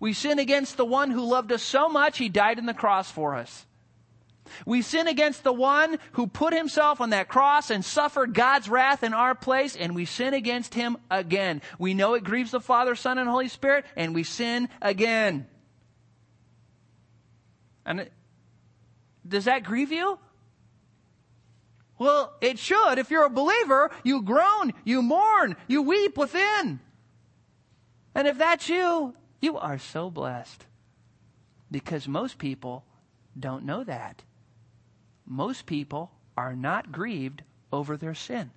[0.00, 3.10] We sin against the one who loved us so much, he died on the cross
[3.10, 3.66] for us.
[4.64, 9.02] We sin against the one who put himself on that cross and suffered God's wrath
[9.02, 11.62] in our place, and we sin against him again.
[11.78, 15.46] We know it grieves the Father, Son, and Holy Spirit, and we sin again.
[17.86, 18.10] And
[19.26, 20.18] does that grieve you?
[21.98, 22.98] Well, it should.
[22.98, 26.80] If you're a believer, you groan, you mourn, you weep within.
[28.14, 30.66] And if that's you, you are so blessed.
[31.70, 32.84] Because most people
[33.38, 34.22] don't know that.
[35.24, 38.50] Most people are not grieved over their sin.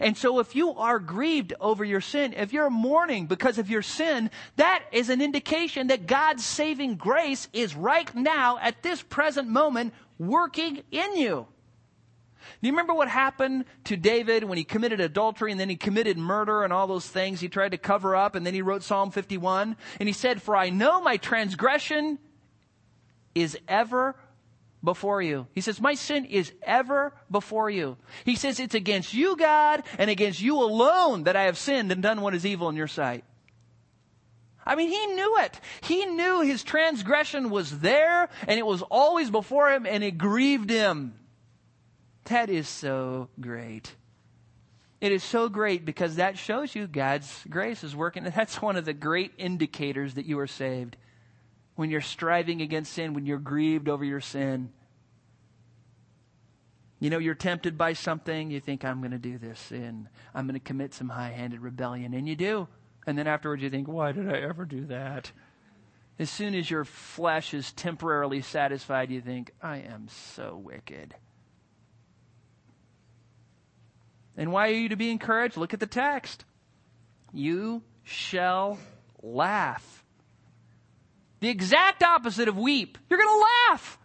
[0.00, 3.82] And so if you are grieved over your sin, if you're mourning because of your
[3.82, 9.48] sin, that is an indication that God's saving grace is right now at this present
[9.48, 11.46] moment working in you.
[12.60, 16.16] Do you remember what happened to David when he committed adultery and then he committed
[16.16, 19.10] murder and all those things he tried to cover up and then he wrote Psalm
[19.10, 22.18] 51 and he said, For I know my transgression
[23.34, 24.16] is ever
[24.86, 25.46] before you.
[25.52, 27.98] He says, My sin is ever before you.
[28.24, 32.02] He says, It's against you, God, and against you alone that I have sinned and
[32.02, 33.24] done what is evil in your sight.
[34.64, 35.60] I mean, he knew it.
[35.82, 40.70] He knew his transgression was there and it was always before him and it grieved
[40.70, 41.14] him.
[42.24, 43.94] That is so great.
[45.00, 48.24] It is so great because that shows you God's grace is working.
[48.24, 50.96] That's one of the great indicators that you are saved.
[51.76, 54.72] When you're striving against sin, when you're grieved over your sin.
[56.98, 60.08] You know, you're tempted by something, you think, I'm going to do this sin.
[60.34, 62.14] I'm going to commit some high handed rebellion.
[62.14, 62.68] And you do.
[63.06, 65.30] And then afterwards you think, why did I ever do that?
[66.18, 71.14] As soon as your flesh is temporarily satisfied, you think, I am so wicked.
[74.38, 75.58] And why are you to be encouraged?
[75.58, 76.44] Look at the text.
[77.34, 78.78] You shall
[79.22, 80.04] laugh.
[81.40, 82.96] The exact opposite of weep.
[83.10, 83.98] You're going to laugh.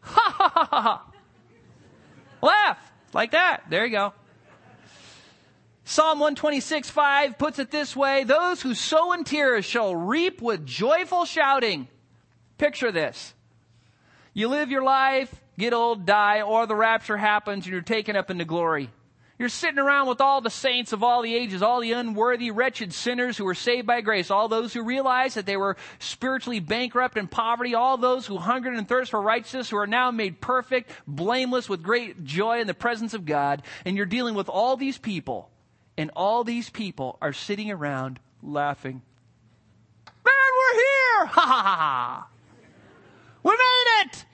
[0.00, 1.12] Ha ha ha ha.
[2.42, 2.78] Laugh.
[3.12, 3.64] Like that.
[3.68, 4.12] There you go.
[5.84, 10.66] Psalm 126, 5 puts it this way Those who sow in tears shall reap with
[10.66, 11.88] joyful shouting.
[12.58, 13.34] Picture this.
[14.34, 18.30] You live your life, get old, die, or the rapture happens and you're taken up
[18.30, 18.90] into glory.
[19.38, 22.92] You're sitting around with all the saints of all the ages, all the unworthy, wretched
[22.92, 27.16] sinners who were saved by grace, all those who realized that they were spiritually bankrupt
[27.16, 30.90] in poverty, all those who hungered and thirst for righteousness, who are now made perfect,
[31.06, 33.62] blameless, with great joy in the presence of God.
[33.84, 35.50] And you're dealing with all these people,
[35.96, 39.02] and all these people are sitting around laughing.
[40.04, 41.26] Man, we're here!
[41.26, 42.28] Ha ha ha ha!
[43.44, 44.24] We made it!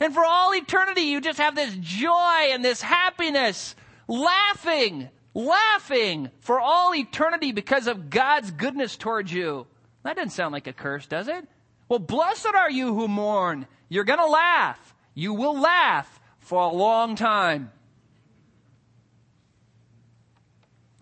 [0.00, 3.76] And for all eternity, you just have this joy and this happiness
[4.08, 9.66] laughing, laughing for all eternity because of God's goodness towards you.
[10.02, 11.46] That doesn't sound like a curse, does it?
[11.88, 13.66] Well, blessed are you who mourn.
[13.88, 14.94] You're going to laugh.
[15.14, 17.70] You will laugh for a long time.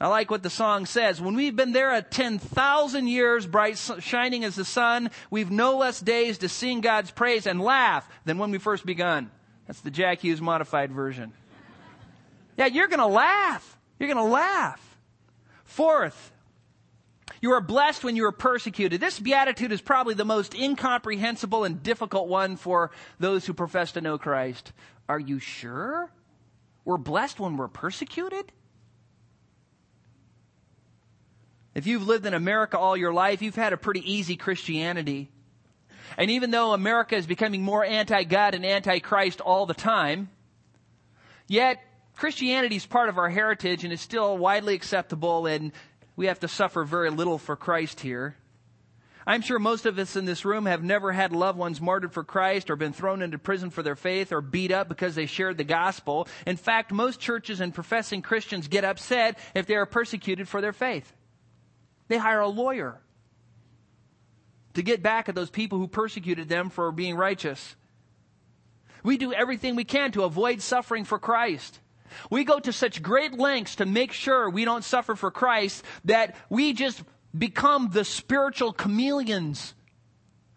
[0.03, 1.21] I like what the song says.
[1.21, 6.01] When we've been there a 10,000 years, bright shining as the sun, we've no less
[6.01, 9.31] days to sing God's praise and laugh than when we first begun.
[9.69, 11.33] That's the Jack Hughes modified version.
[12.63, 13.77] Yeah, you're going to laugh.
[13.99, 14.97] You're going to laugh.
[15.65, 16.31] Fourth,
[17.41, 19.01] you are blessed when you are persecuted.
[19.01, 24.01] This beatitude is probably the most incomprehensible and difficult one for those who profess to
[24.01, 24.73] know Christ.
[25.09, 26.09] Are you sure?
[26.85, 28.53] We're blessed when we're persecuted?
[31.75, 35.33] If you've lived in America all your life, you've had a pretty easy Christianity.
[36.17, 40.31] And even though America is becoming more anti God and anti Christ all the time,
[41.49, 41.81] yet
[42.17, 45.73] Christianity is part of our heritage and is still widely acceptable, and
[46.17, 48.37] we have to suffer very little for Christ here.
[49.27, 52.25] I'm sure most of us in this room have never had loved ones martyred for
[52.25, 55.59] Christ or been thrown into prison for their faith or beat up because they shared
[55.59, 56.27] the gospel.
[56.47, 60.73] In fact, most churches and professing Christians get upset if they are persecuted for their
[60.73, 61.13] faith.
[62.09, 63.01] They hire a lawyer
[64.75, 67.77] to get back at those people who persecuted them for being righteous.
[69.05, 71.79] We do everything we can to avoid suffering for Christ.
[72.31, 76.37] We go to such great lengths to make sure we don't suffer for Christ that
[76.49, 77.03] we just
[77.37, 79.75] become the spiritual chameleons.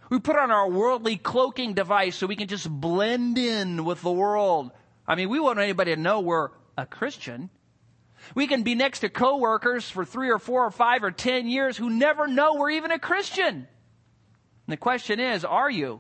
[0.10, 4.12] We put on our worldly cloaking device so we can just blend in with the
[4.12, 4.72] world.
[5.08, 7.50] I mean, we want anybody to know we're a Christian.
[8.34, 11.78] We can be next to coworkers for three or four or five or ten years
[11.78, 13.56] who never know we're even a Christian.
[13.56, 13.68] And
[14.68, 16.00] the question is, are you?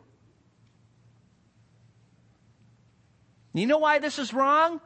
[3.53, 4.81] You know why this is wrong?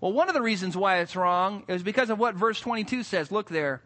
[0.00, 3.32] Well, one of the reasons why it's wrong is because of what verse 22 says.
[3.32, 3.82] Look there.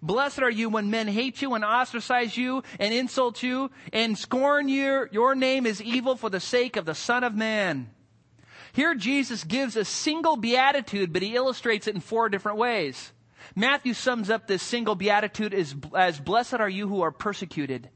[0.00, 4.68] Blessed are you when men hate you and ostracize you and insult you and scorn
[4.68, 7.90] your, your name is evil for the sake of the Son of Man.
[8.72, 13.12] Here Jesus gives a single beatitude, but he illustrates it in four different ways.
[13.54, 17.90] Matthew sums up this single beatitude as, as blessed are you who are persecuted.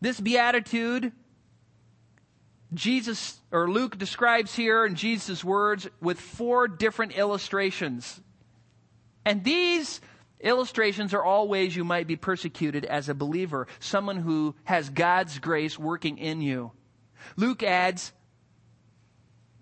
[0.00, 1.12] This beatitude
[2.74, 8.20] Jesus or Luke describes here in Jesus' words with four different illustrations.
[9.24, 10.00] And these
[10.40, 15.38] illustrations are all ways you might be persecuted as a believer, someone who has God's
[15.38, 16.72] grace working in you.
[17.36, 18.12] Luke adds,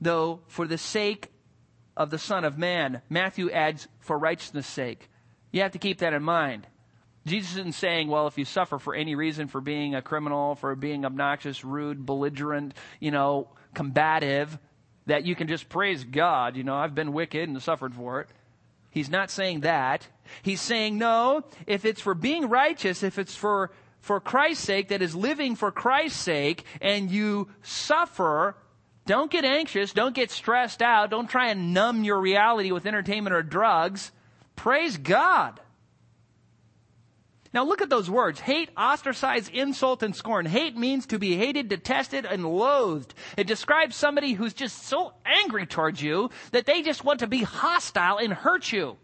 [0.01, 1.29] though, for the sake
[1.97, 3.03] of the Son of Man.
[3.11, 5.11] Matthew adds, for righteousness' sake.
[5.53, 6.67] You have to keep that in mind.
[7.27, 10.75] Jesus isn't saying, well, if you suffer for any reason for being a criminal, for
[10.75, 14.59] being obnoxious, rude, belligerent, you know, combative,
[15.07, 16.57] that you can just praise God.
[16.57, 18.29] You know, I've been wicked and suffered for it.
[18.91, 20.07] He's not saying that.
[20.43, 25.03] He's saying, no, if it's for being righteous, if it's for, for Christ's sake, that
[25.03, 28.57] is living for Christ's sake, and you suffer,
[29.07, 33.35] don't get anxious, don't get stressed out, don't try and numb your reality with entertainment
[33.35, 34.11] or drugs.
[34.57, 35.61] Praise God.
[37.53, 38.39] Now look at those words.
[38.39, 40.47] Hate, ostracize, insult, and scorn.
[40.47, 43.13] Hate means to be hated, detested, and loathed.
[43.37, 47.43] It describes somebody who's just so angry towards you that they just want to be
[47.43, 48.97] hostile and hurt you.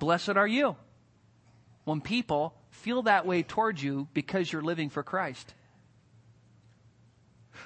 [0.00, 0.76] Blessed are you
[1.84, 5.54] when people feel that way towards you because you're living for Christ.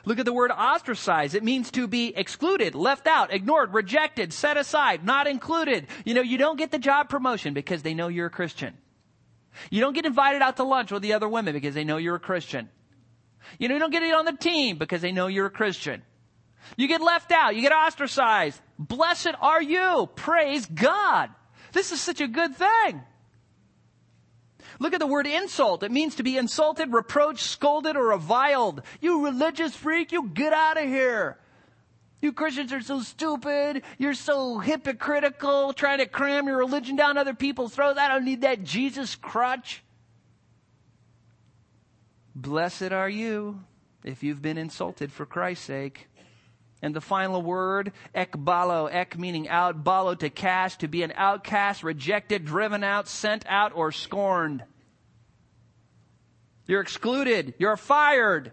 [0.05, 1.35] Look at the word ostracize.
[1.35, 5.87] It means to be excluded, left out, ignored, rejected, set aside, not included.
[6.05, 8.77] You know, you don't get the job promotion because they know you're a Christian.
[9.71, 12.17] You don't get invited out to lunch with the other women because they know you're
[12.17, 12.69] a Christian.
[13.59, 16.03] You know, you don't get it on the team because they know you're a Christian.
[16.77, 17.57] You get left out.
[17.57, 18.61] You get ostracized.
[18.79, 20.09] Blessed are you.
[20.15, 21.31] Praise God.
[21.73, 23.03] This is such a good thing.
[24.79, 25.83] Look at the word insult.
[25.83, 28.83] It means to be insulted, reproached, scolded, or reviled.
[29.01, 31.39] You religious freak, you get out of here.
[32.21, 33.83] You Christians are so stupid.
[33.97, 37.99] You're so hypocritical, trying to cram your religion down other people's throats.
[37.99, 39.83] I don't need that Jesus crutch.
[42.35, 43.61] Blessed are you
[44.05, 46.09] if you've been insulted for Christ's sake.
[46.81, 51.83] And the final word, ekbalo, ek meaning out, balo to cast, to be an outcast,
[51.83, 54.63] rejected, driven out, sent out, or scorned.
[56.67, 57.55] You're excluded.
[57.59, 58.53] You're fired.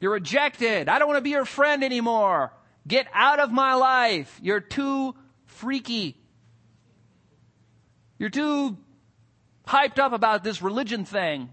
[0.00, 0.88] You're rejected.
[0.88, 2.52] I don't want to be your friend anymore.
[2.88, 4.40] Get out of my life.
[4.42, 5.14] You're too
[5.44, 6.16] freaky.
[8.18, 8.78] You're too
[9.66, 11.50] hyped up about this religion thing.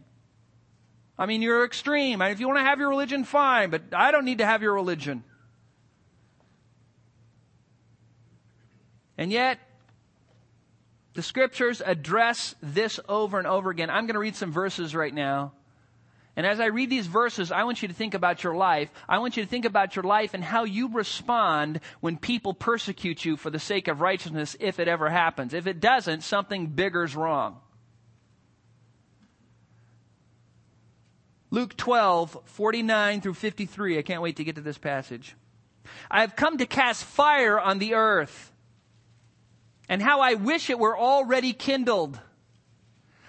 [1.20, 2.22] I mean, you're extreme.
[2.22, 4.74] If you want to have your religion, fine, but I don't need to have your
[4.74, 5.26] religion.
[9.17, 9.59] And yet,
[11.15, 13.89] the scriptures address this over and over again.
[13.89, 15.51] I'm going to read some verses right now.
[16.38, 18.89] And as I read these verses, I want you to think about your life.
[19.09, 23.26] I want you to think about your life and how you respond when people persecute
[23.26, 25.53] you for the sake of righteousness, if it ever happens.
[25.53, 27.57] If it doesn't, something bigger's wrong.
[31.52, 33.97] Luke 12, 49 through 53.
[33.97, 35.36] I can't wait to get to this passage.
[36.12, 38.52] I have come to cast fire on the earth,
[39.88, 42.20] and how I wish it were already kindled.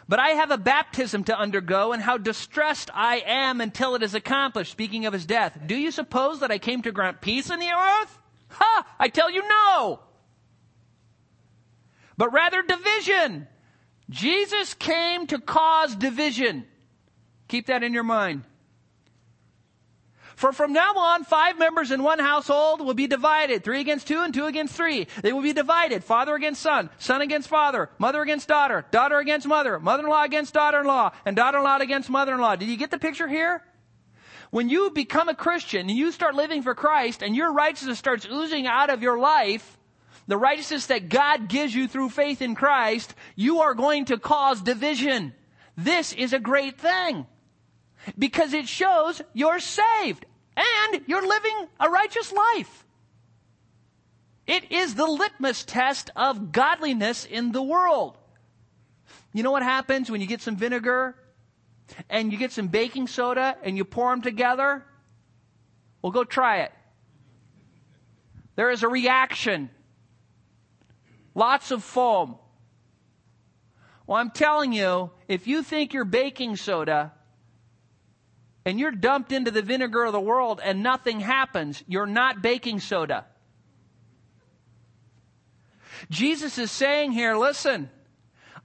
[0.07, 4.14] But I have a baptism to undergo, and how distressed I am until it is
[4.14, 4.73] accomplished.
[4.73, 7.71] Speaking of his death, do you suppose that I came to grant peace in the
[7.71, 8.18] earth?
[8.49, 8.87] Ha!
[8.99, 10.01] I tell you no!
[12.18, 13.47] But rather division.
[14.11, 16.66] Jesus came to cause division.
[17.51, 18.44] Keep that in your mind.
[20.36, 23.64] For from now on, five members in one household will be divided.
[23.64, 25.09] Three against two and two against three.
[25.20, 26.05] They will be divided.
[26.05, 31.11] Father against son, son against father, mother against daughter, daughter against mother, mother-in-law against daughter-in-law,
[31.26, 32.55] and daughter-in-law against mother-in-law.
[32.55, 33.64] Did you get the picture here?
[34.51, 38.28] When you become a Christian and you start living for Christ and your righteousness starts
[38.30, 39.76] oozing out of your life,
[40.28, 44.62] the righteousness that God gives you through faith in Christ, you are going to cause
[44.62, 45.34] division.
[45.76, 47.26] This is a great thing
[48.18, 50.24] because it shows you're saved
[50.57, 52.86] and you're living a righteous life.
[54.46, 58.16] It is the litmus test of godliness in the world.
[59.32, 61.14] You know what happens when you get some vinegar
[62.09, 64.84] and you get some baking soda and you pour them together?
[66.03, 66.72] Well, go try it.
[68.57, 69.70] There is a reaction.
[71.34, 72.36] Lots of foam.
[74.07, 77.12] Well, I'm telling you, if you think your baking soda
[78.65, 82.81] and you're dumped into the vinegar of the world and nothing happens, you're not baking
[82.81, 83.25] soda.
[86.09, 87.91] Jesus is saying here, listen,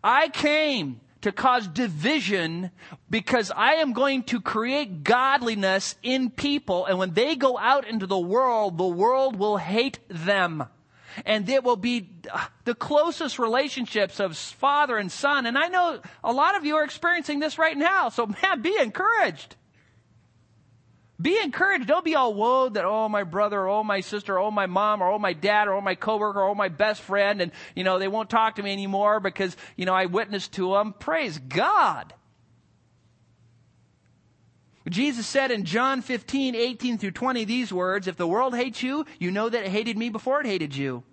[0.03, 2.71] I came to cause division
[3.09, 6.85] because I am going to create godliness in people.
[6.85, 10.65] And when they go out into the world, the world will hate them.
[11.25, 12.09] And it will be
[12.65, 15.45] the closest relationships of father and son.
[15.45, 18.09] And I know a lot of you are experiencing this right now.
[18.09, 19.55] So man, be encouraged.
[21.21, 21.87] Be encouraged.
[21.87, 24.65] Don't be all woe that, oh, my brother, or, oh, my sister, or, oh, my
[24.65, 27.51] mom, or, oh, my dad, or, oh, my coworker, or, oh, my best friend, and,
[27.73, 30.93] you know, they won't talk to me anymore because, you know, I witnessed to them.
[30.93, 32.13] Praise God.
[34.89, 39.05] Jesus said in John 15, 18 through 20 these words, If the world hates you,
[39.17, 41.03] you know that it hated me before it hated you.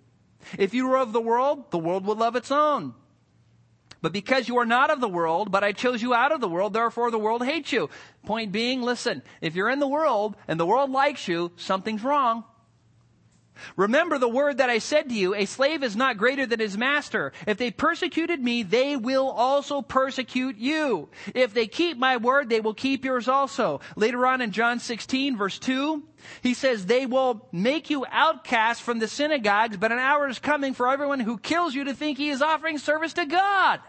[0.57, 2.93] If you were of the world, the world would love its own.
[4.03, 6.49] But because you are not of the world, but I chose you out of the
[6.49, 7.89] world, therefore the world hates you.
[8.25, 12.43] Point being, listen, if you're in the world and the world likes you, something's wrong.
[13.77, 16.77] Remember the word that I said to you, a slave is not greater than his
[16.77, 17.31] master.
[17.47, 21.07] If they persecuted me, they will also persecute you.
[21.33, 23.79] If they keep my word, they will keep yours also.
[23.95, 26.03] Later on in John 16 verse 2,
[26.41, 30.73] he says, they will make you outcast from the synagogues, but an hour is coming
[30.73, 33.79] for everyone who kills you to think he is offering service to God.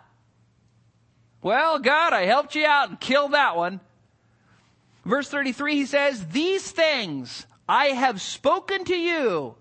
[1.44, 3.80] Well, God, I helped you out and killed that one.
[5.04, 9.54] Verse 33, he says, These things I have spoken to you,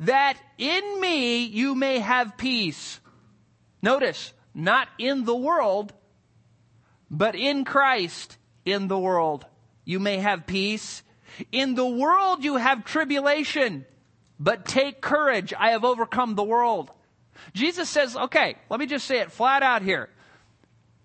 [0.00, 3.00] that in me you may have peace.
[3.80, 5.94] Notice, not in the world,
[7.10, 9.46] but in Christ in the world.
[9.86, 11.02] You may have peace.
[11.50, 13.86] In the world you have tribulation,
[14.38, 15.54] but take courage.
[15.58, 16.90] I have overcome the world.
[17.54, 20.10] Jesus says, okay, let me just say it flat out here.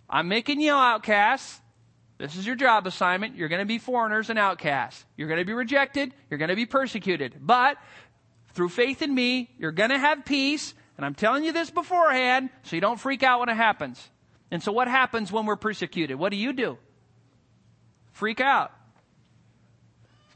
[0.10, 1.62] I'm making you outcasts.
[2.18, 3.36] This is your job assignment.
[3.36, 5.06] You're going to be foreigners and outcasts.
[5.16, 6.14] You're going to be rejected.
[6.30, 7.36] You're going to be persecuted.
[7.40, 7.78] But
[8.54, 10.74] through faith in me, you're going to have peace.
[10.98, 14.10] And I'm telling you this beforehand so you don't freak out when it happens.
[14.50, 16.18] And so what happens when we're persecuted?
[16.18, 16.78] What do you do?
[18.14, 18.72] Freak out.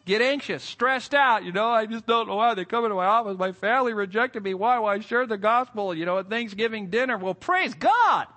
[0.06, 1.44] Get anxious, stressed out.
[1.44, 3.38] You know, I just don't know why they come into my office.
[3.38, 4.54] My family rejected me.
[4.54, 4.80] Why?
[4.80, 7.18] Well, I shared the gospel, you know, at Thanksgiving dinner.
[7.18, 8.28] Well, praise God.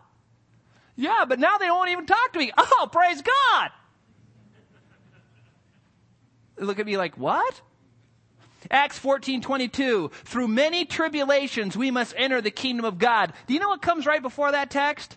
[0.96, 2.52] Yeah, but now they won't even talk to me.
[2.56, 3.70] Oh, praise God.
[6.56, 7.60] Look at me like, what?
[8.70, 10.10] Acts 14, 22.
[10.24, 13.32] Through many tribulations we must enter the kingdom of God.
[13.46, 15.16] Do you know what comes right before that text?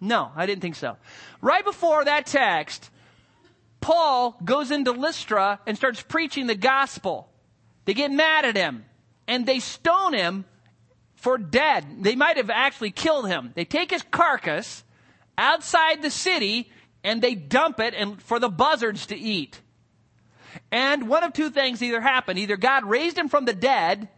[0.00, 0.96] No, I didn't think so.
[1.40, 2.90] Right before that text,
[3.80, 7.28] Paul goes into Lystra and starts preaching the gospel.
[7.84, 8.84] They get mad at him
[9.28, 10.44] and they stone him
[11.24, 11.86] for dead.
[12.02, 13.52] They might have actually killed him.
[13.54, 14.84] They take his carcass
[15.38, 16.70] outside the city
[17.02, 19.58] and they dump it and for the buzzards to eat.
[20.70, 22.38] And one of two things either happened.
[22.38, 24.08] Either God raised him from the dead,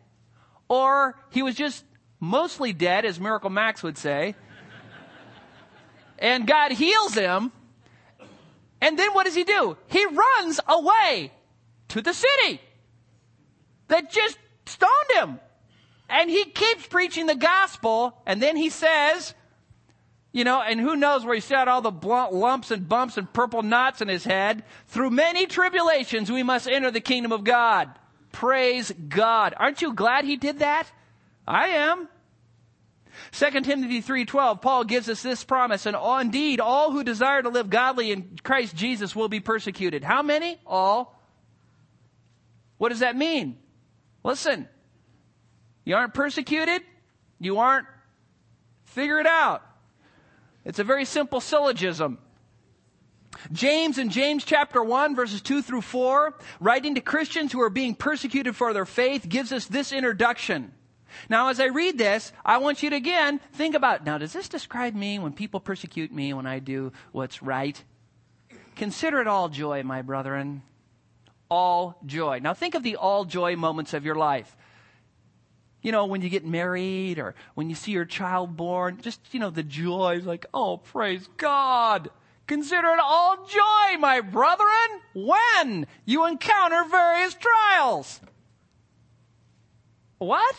[0.68, 1.84] or he was just
[2.18, 4.34] mostly dead, as Miracle Max would say.
[6.18, 7.52] and God heals him.
[8.80, 9.76] And then what does he do?
[9.86, 11.32] He runs away
[11.88, 12.60] to the city
[13.86, 14.36] that just
[14.66, 15.40] stoned him.
[16.08, 18.22] And he keeps preaching the gospel.
[18.26, 19.34] And then he says,
[20.32, 23.62] you know, and who knows where he had all the lumps and bumps and purple
[23.62, 24.64] knots in his head.
[24.86, 27.88] Through many tribulations, we must enter the kingdom of God.
[28.32, 29.54] Praise God.
[29.56, 30.92] Aren't you glad he did that?
[31.48, 32.08] I am.
[33.32, 37.48] 2 Timothy 3:12 Paul gives us this promise and all, indeed all who desire to
[37.48, 40.04] live godly in Christ Jesus will be persecuted.
[40.04, 40.58] How many?
[40.66, 41.18] All.
[42.76, 43.58] What does that mean?
[44.22, 44.68] Listen.
[45.86, 46.82] You aren't persecuted?
[47.40, 47.86] You aren't
[48.84, 49.62] figure it out.
[50.64, 52.18] It's a very simple syllogism.
[53.52, 57.94] James in James chapter 1 verses 2 through 4, writing to Christians who are being
[57.94, 60.72] persecuted for their faith, gives us this introduction.
[61.28, 64.48] Now, as I read this, I want you to again think about, now does this
[64.48, 67.80] describe me when people persecute me when I do what's right?
[68.74, 70.62] Consider it all joy, my brethren.
[71.48, 72.40] All joy.
[72.42, 74.56] Now think of the all joy moments of your life
[75.82, 79.40] you know, when you get married or when you see your child born, just, you
[79.40, 82.10] know, the joy is like, oh, praise God.
[82.46, 88.20] Consider it all joy, my brethren, when you encounter various trials.
[90.18, 90.54] What?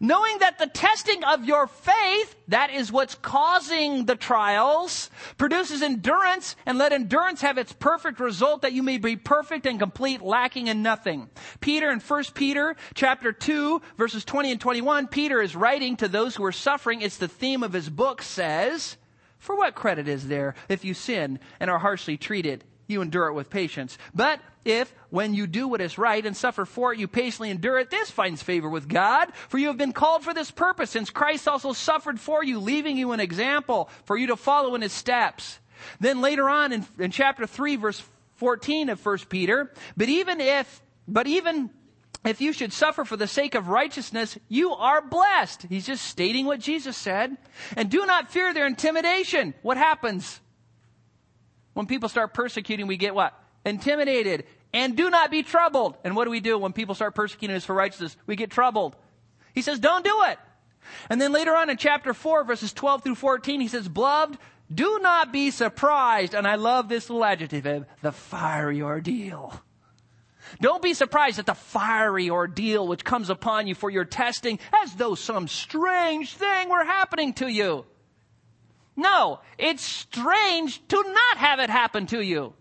[0.00, 6.54] Knowing that the testing of your faith, that is what's causing the trials, produces endurance,
[6.66, 10.68] and let endurance have its perfect result that you may be perfect and complete, lacking
[10.68, 11.28] in nothing.
[11.60, 16.36] Peter in 1 Peter chapter 2, verses 20 and 21, Peter is writing to those
[16.36, 17.02] who are suffering.
[17.02, 18.96] It's the theme of his book says,
[19.38, 22.64] For what credit is there if you sin and are harshly treated?
[22.86, 23.98] You endure it with patience.
[24.14, 27.78] But if, when you do what is right and suffer for it, you patiently endure
[27.78, 29.32] it, this finds favor with God.
[29.48, 32.96] For you have been called for this purpose, since Christ also suffered for you, leaving
[32.96, 35.58] you an example for you to follow in his steps.
[36.00, 38.02] Then later on in, in chapter 3, verse
[38.36, 41.70] 14 of 1 Peter, but even if, but even
[42.24, 45.66] if you should suffer for the sake of righteousness, you are blessed.
[45.68, 47.36] He's just stating what Jesus said.
[47.76, 49.54] And do not fear their intimidation.
[49.62, 50.40] What happens?
[51.74, 53.40] When people start persecuting, we get what?
[53.64, 55.96] Intimidated and do not be troubled.
[56.04, 58.16] And what do we do when people start persecuting us for righteousness?
[58.26, 58.96] We get troubled.
[59.54, 60.38] He says, don't do it.
[61.10, 64.38] And then later on in chapter 4, verses 12 through 14, he says, Beloved,
[64.72, 66.34] do not be surprised.
[66.34, 69.60] And I love this little adjective, the fiery ordeal.
[70.60, 74.94] Don't be surprised at the fiery ordeal which comes upon you for your testing as
[74.94, 77.84] though some strange thing were happening to you.
[78.96, 82.54] No, it's strange to not have it happen to you.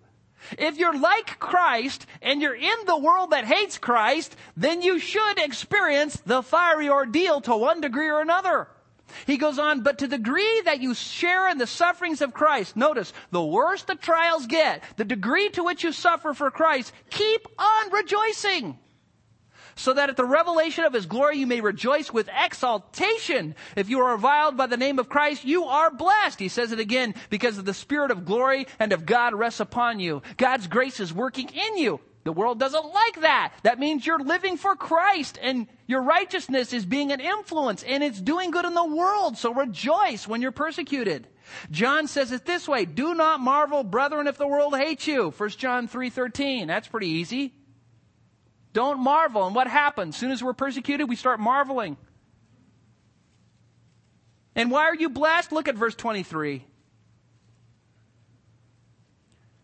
[0.58, 5.40] If you're like Christ and you're in the world that hates Christ, then you should
[5.40, 8.68] experience the fiery ordeal to one degree or another.
[9.26, 12.76] He goes on, but to the degree that you share in the sufferings of Christ,
[12.76, 17.48] notice, the worse the trials get, the degree to which you suffer for Christ, keep
[17.58, 18.78] on rejoicing
[19.78, 23.56] so that at the revelation of his glory you may rejoice with exaltation.
[23.76, 26.40] If you are reviled by the name of Christ, you are blessed.
[26.40, 30.00] He says it again because of the spirit of glory and of God rests upon
[30.00, 30.22] you.
[30.36, 32.02] God's grace is working in you.
[32.24, 33.54] The world doesn't like that.
[33.64, 38.20] That means you're living for Christ and your righteousness is being an influence and it's
[38.20, 39.38] doing good in the world.
[39.38, 41.28] So rejoice when you're persecuted.
[41.72, 45.32] John says it this way, do not marvel, brethren, if the world hates you.
[45.38, 46.68] 1 John 3.13.
[46.68, 47.54] That's pretty easy.
[48.74, 49.46] Don't marvel.
[49.46, 50.16] And what happens?
[50.16, 51.98] As soon as we're persecuted, we start marveling.
[54.56, 55.52] And why are you blessed?
[55.52, 56.66] Look at verse 23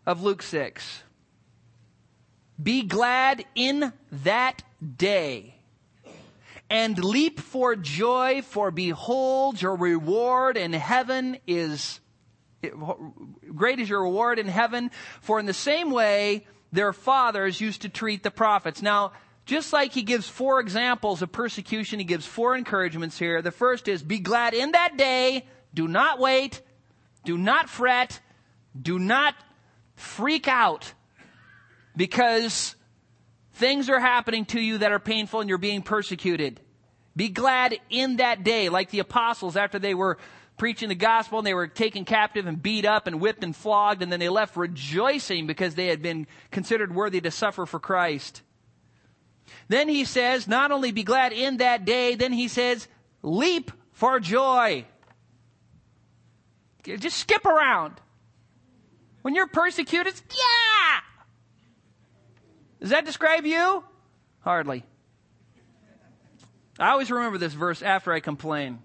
[0.06, 1.02] of Luke 6.
[2.62, 4.62] Be glad in that
[4.96, 5.54] day
[6.70, 12.00] and leap for joy, for behold, your reward in heaven is
[13.54, 14.90] great is your reward in heaven.
[15.20, 18.82] For in the same way, their fathers used to treat the prophets.
[18.82, 19.12] Now,
[19.46, 23.42] just like he gives four examples of persecution, he gives four encouragements here.
[23.42, 25.46] The first is, be glad in that day.
[25.72, 26.62] Do not wait.
[27.24, 28.20] Do not fret.
[28.80, 29.34] Do not
[29.94, 30.92] freak out
[31.96, 32.74] because
[33.52, 36.60] things are happening to you that are painful and you're being persecuted.
[37.14, 40.18] Be glad in that day, like the apostles after they were
[40.56, 44.02] preaching the gospel and they were taken captive and beat up and whipped and flogged
[44.02, 48.42] and then they left rejoicing because they had been considered worthy to suffer for Christ.
[49.68, 52.86] Then he says, not only be glad in that day, then he says,
[53.22, 54.84] leap for joy.
[56.84, 57.94] Just skip around.
[59.22, 61.00] When you're persecuted, yeah!
[62.80, 63.82] Does that describe you?
[64.40, 64.84] Hardly.
[66.78, 68.80] I always remember this verse after I complain.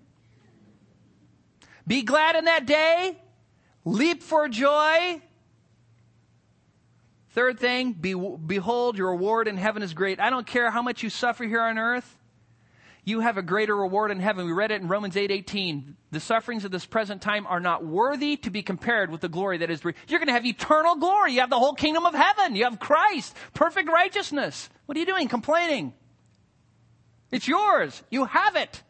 [1.89, 3.17] Be glad in that day.
[3.83, 5.19] Leap for joy.
[7.31, 10.19] Third thing, be, behold, your reward in heaven is great.
[10.19, 12.15] I don't care how much you suffer here on earth.
[13.05, 14.45] You have a greater reward in heaven.
[14.45, 15.95] We read it in Romans 8 18.
[16.11, 19.57] The sufferings of this present time are not worthy to be compared with the glory
[19.57, 19.83] that is.
[19.83, 21.33] You're going to have eternal glory.
[21.33, 22.55] You have the whole kingdom of heaven.
[22.55, 24.69] You have Christ, perfect righteousness.
[24.85, 25.27] What are you doing?
[25.27, 25.93] Complaining.
[27.31, 28.03] It's yours.
[28.11, 28.83] You have it.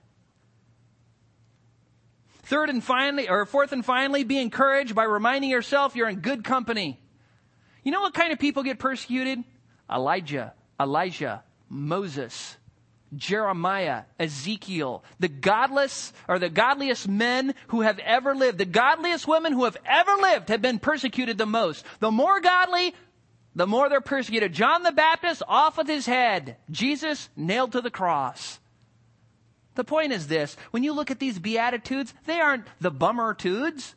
[2.49, 6.43] Third and finally, or fourth and finally, be encouraged by reminding yourself you're in good
[6.43, 6.99] company.
[7.83, 9.43] You know what kind of people get persecuted?
[9.87, 12.57] Elijah, Elijah, Moses,
[13.15, 19.53] Jeremiah, Ezekiel, the godless or the godliest men who have ever lived, the godliest women
[19.53, 21.85] who have ever lived have been persecuted the most.
[21.99, 22.95] The more godly,
[23.53, 24.53] the more they're persecuted.
[24.53, 26.57] John the Baptist off with his head.
[26.71, 28.59] Jesus nailed to the cross.
[29.75, 33.95] The point is this when you look at these Beatitudes, they aren't the bummertudes.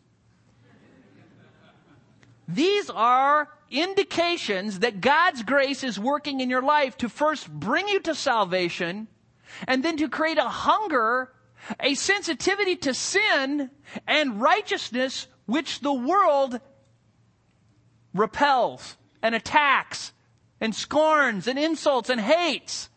[2.48, 8.00] These are indications that God's grace is working in your life to first bring you
[8.00, 9.08] to salvation
[9.66, 11.32] and then to create a hunger,
[11.80, 13.70] a sensitivity to sin
[14.06, 16.60] and righteousness which the world
[18.12, 20.12] repels and attacks
[20.60, 22.88] and scorns and insults and hates.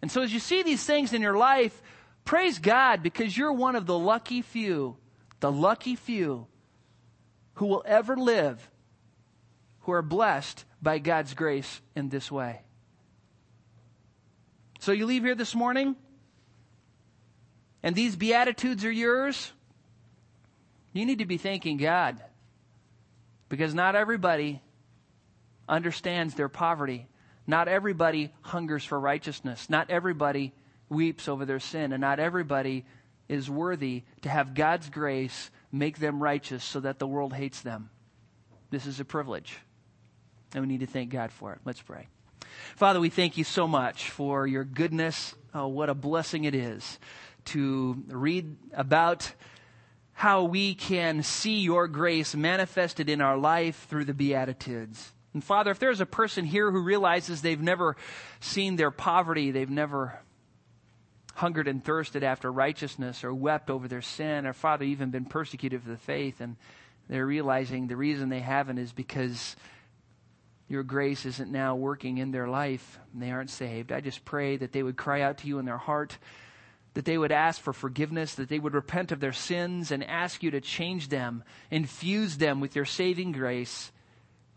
[0.00, 1.82] And so as you see these things in your life,
[2.24, 4.96] praise God because you're one of the lucky few,
[5.40, 6.46] the lucky few
[7.54, 8.70] who will ever live
[9.88, 12.60] who are blessed by God's grace in this way.
[14.80, 15.96] So you leave here this morning,
[17.82, 19.50] and these Beatitudes are yours.
[20.92, 22.22] You need to be thanking God
[23.48, 24.60] because not everybody
[25.68, 27.06] understands their poverty.
[27.48, 29.68] Not everybody hungers for righteousness.
[29.70, 30.52] Not everybody
[30.90, 31.92] weeps over their sin.
[31.92, 32.84] And not everybody
[33.28, 37.90] is worthy to have God's grace make them righteous so that the world hates them.
[38.70, 39.58] This is a privilege.
[40.54, 41.60] And we need to thank God for it.
[41.64, 42.06] Let's pray.
[42.76, 45.34] Father, we thank you so much for your goodness.
[45.54, 46.98] Oh, what a blessing it is
[47.46, 49.32] to read about
[50.12, 55.12] how we can see your grace manifested in our life through the Beatitudes.
[55.38, 57.96] And Father, if there's a person here who realizes they've never
[58.40, 60.18] seen their poverty, they've never
[61.32, 65.80] hungered and thirsted after righteousness or wept over their sin, or Father, even been persecuted
[65.80, 66.56] for the faith, and
[67.08, 69.54] they're realizing the reason they haven't is because
[70.66, 73.92] your grace isn't now working in their life and they aren't saved.
[73.92, 76.18] I just pray that they would cry out to you in their heart,
[76.94, 80.42] that they would ask for forgiveness, that they would repent of their sins and ask
[80.42, 83.92] you to change them, infuse them with your saving grace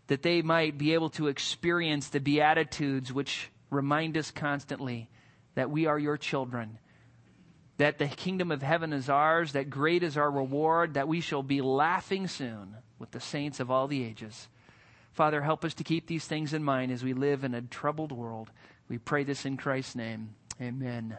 [0.08, 5.08] that they might be able to experience the Beatitudes which remind us constantly
[5.54, 6.78] that we are your children,
[7.78, 11.42] that the kingdom of heaven is ours, that great is our reward, that we shall
[11.42, 14.48] be laughing soon with the saints of all the ages.
[15.12, 18.12] Father, help us to keep these things in mind as we live in a troubled
[18.12, 18.50] world.
[18.88, 20.34] We pray this in Christ's name.
[20.60, 21.18] Amen.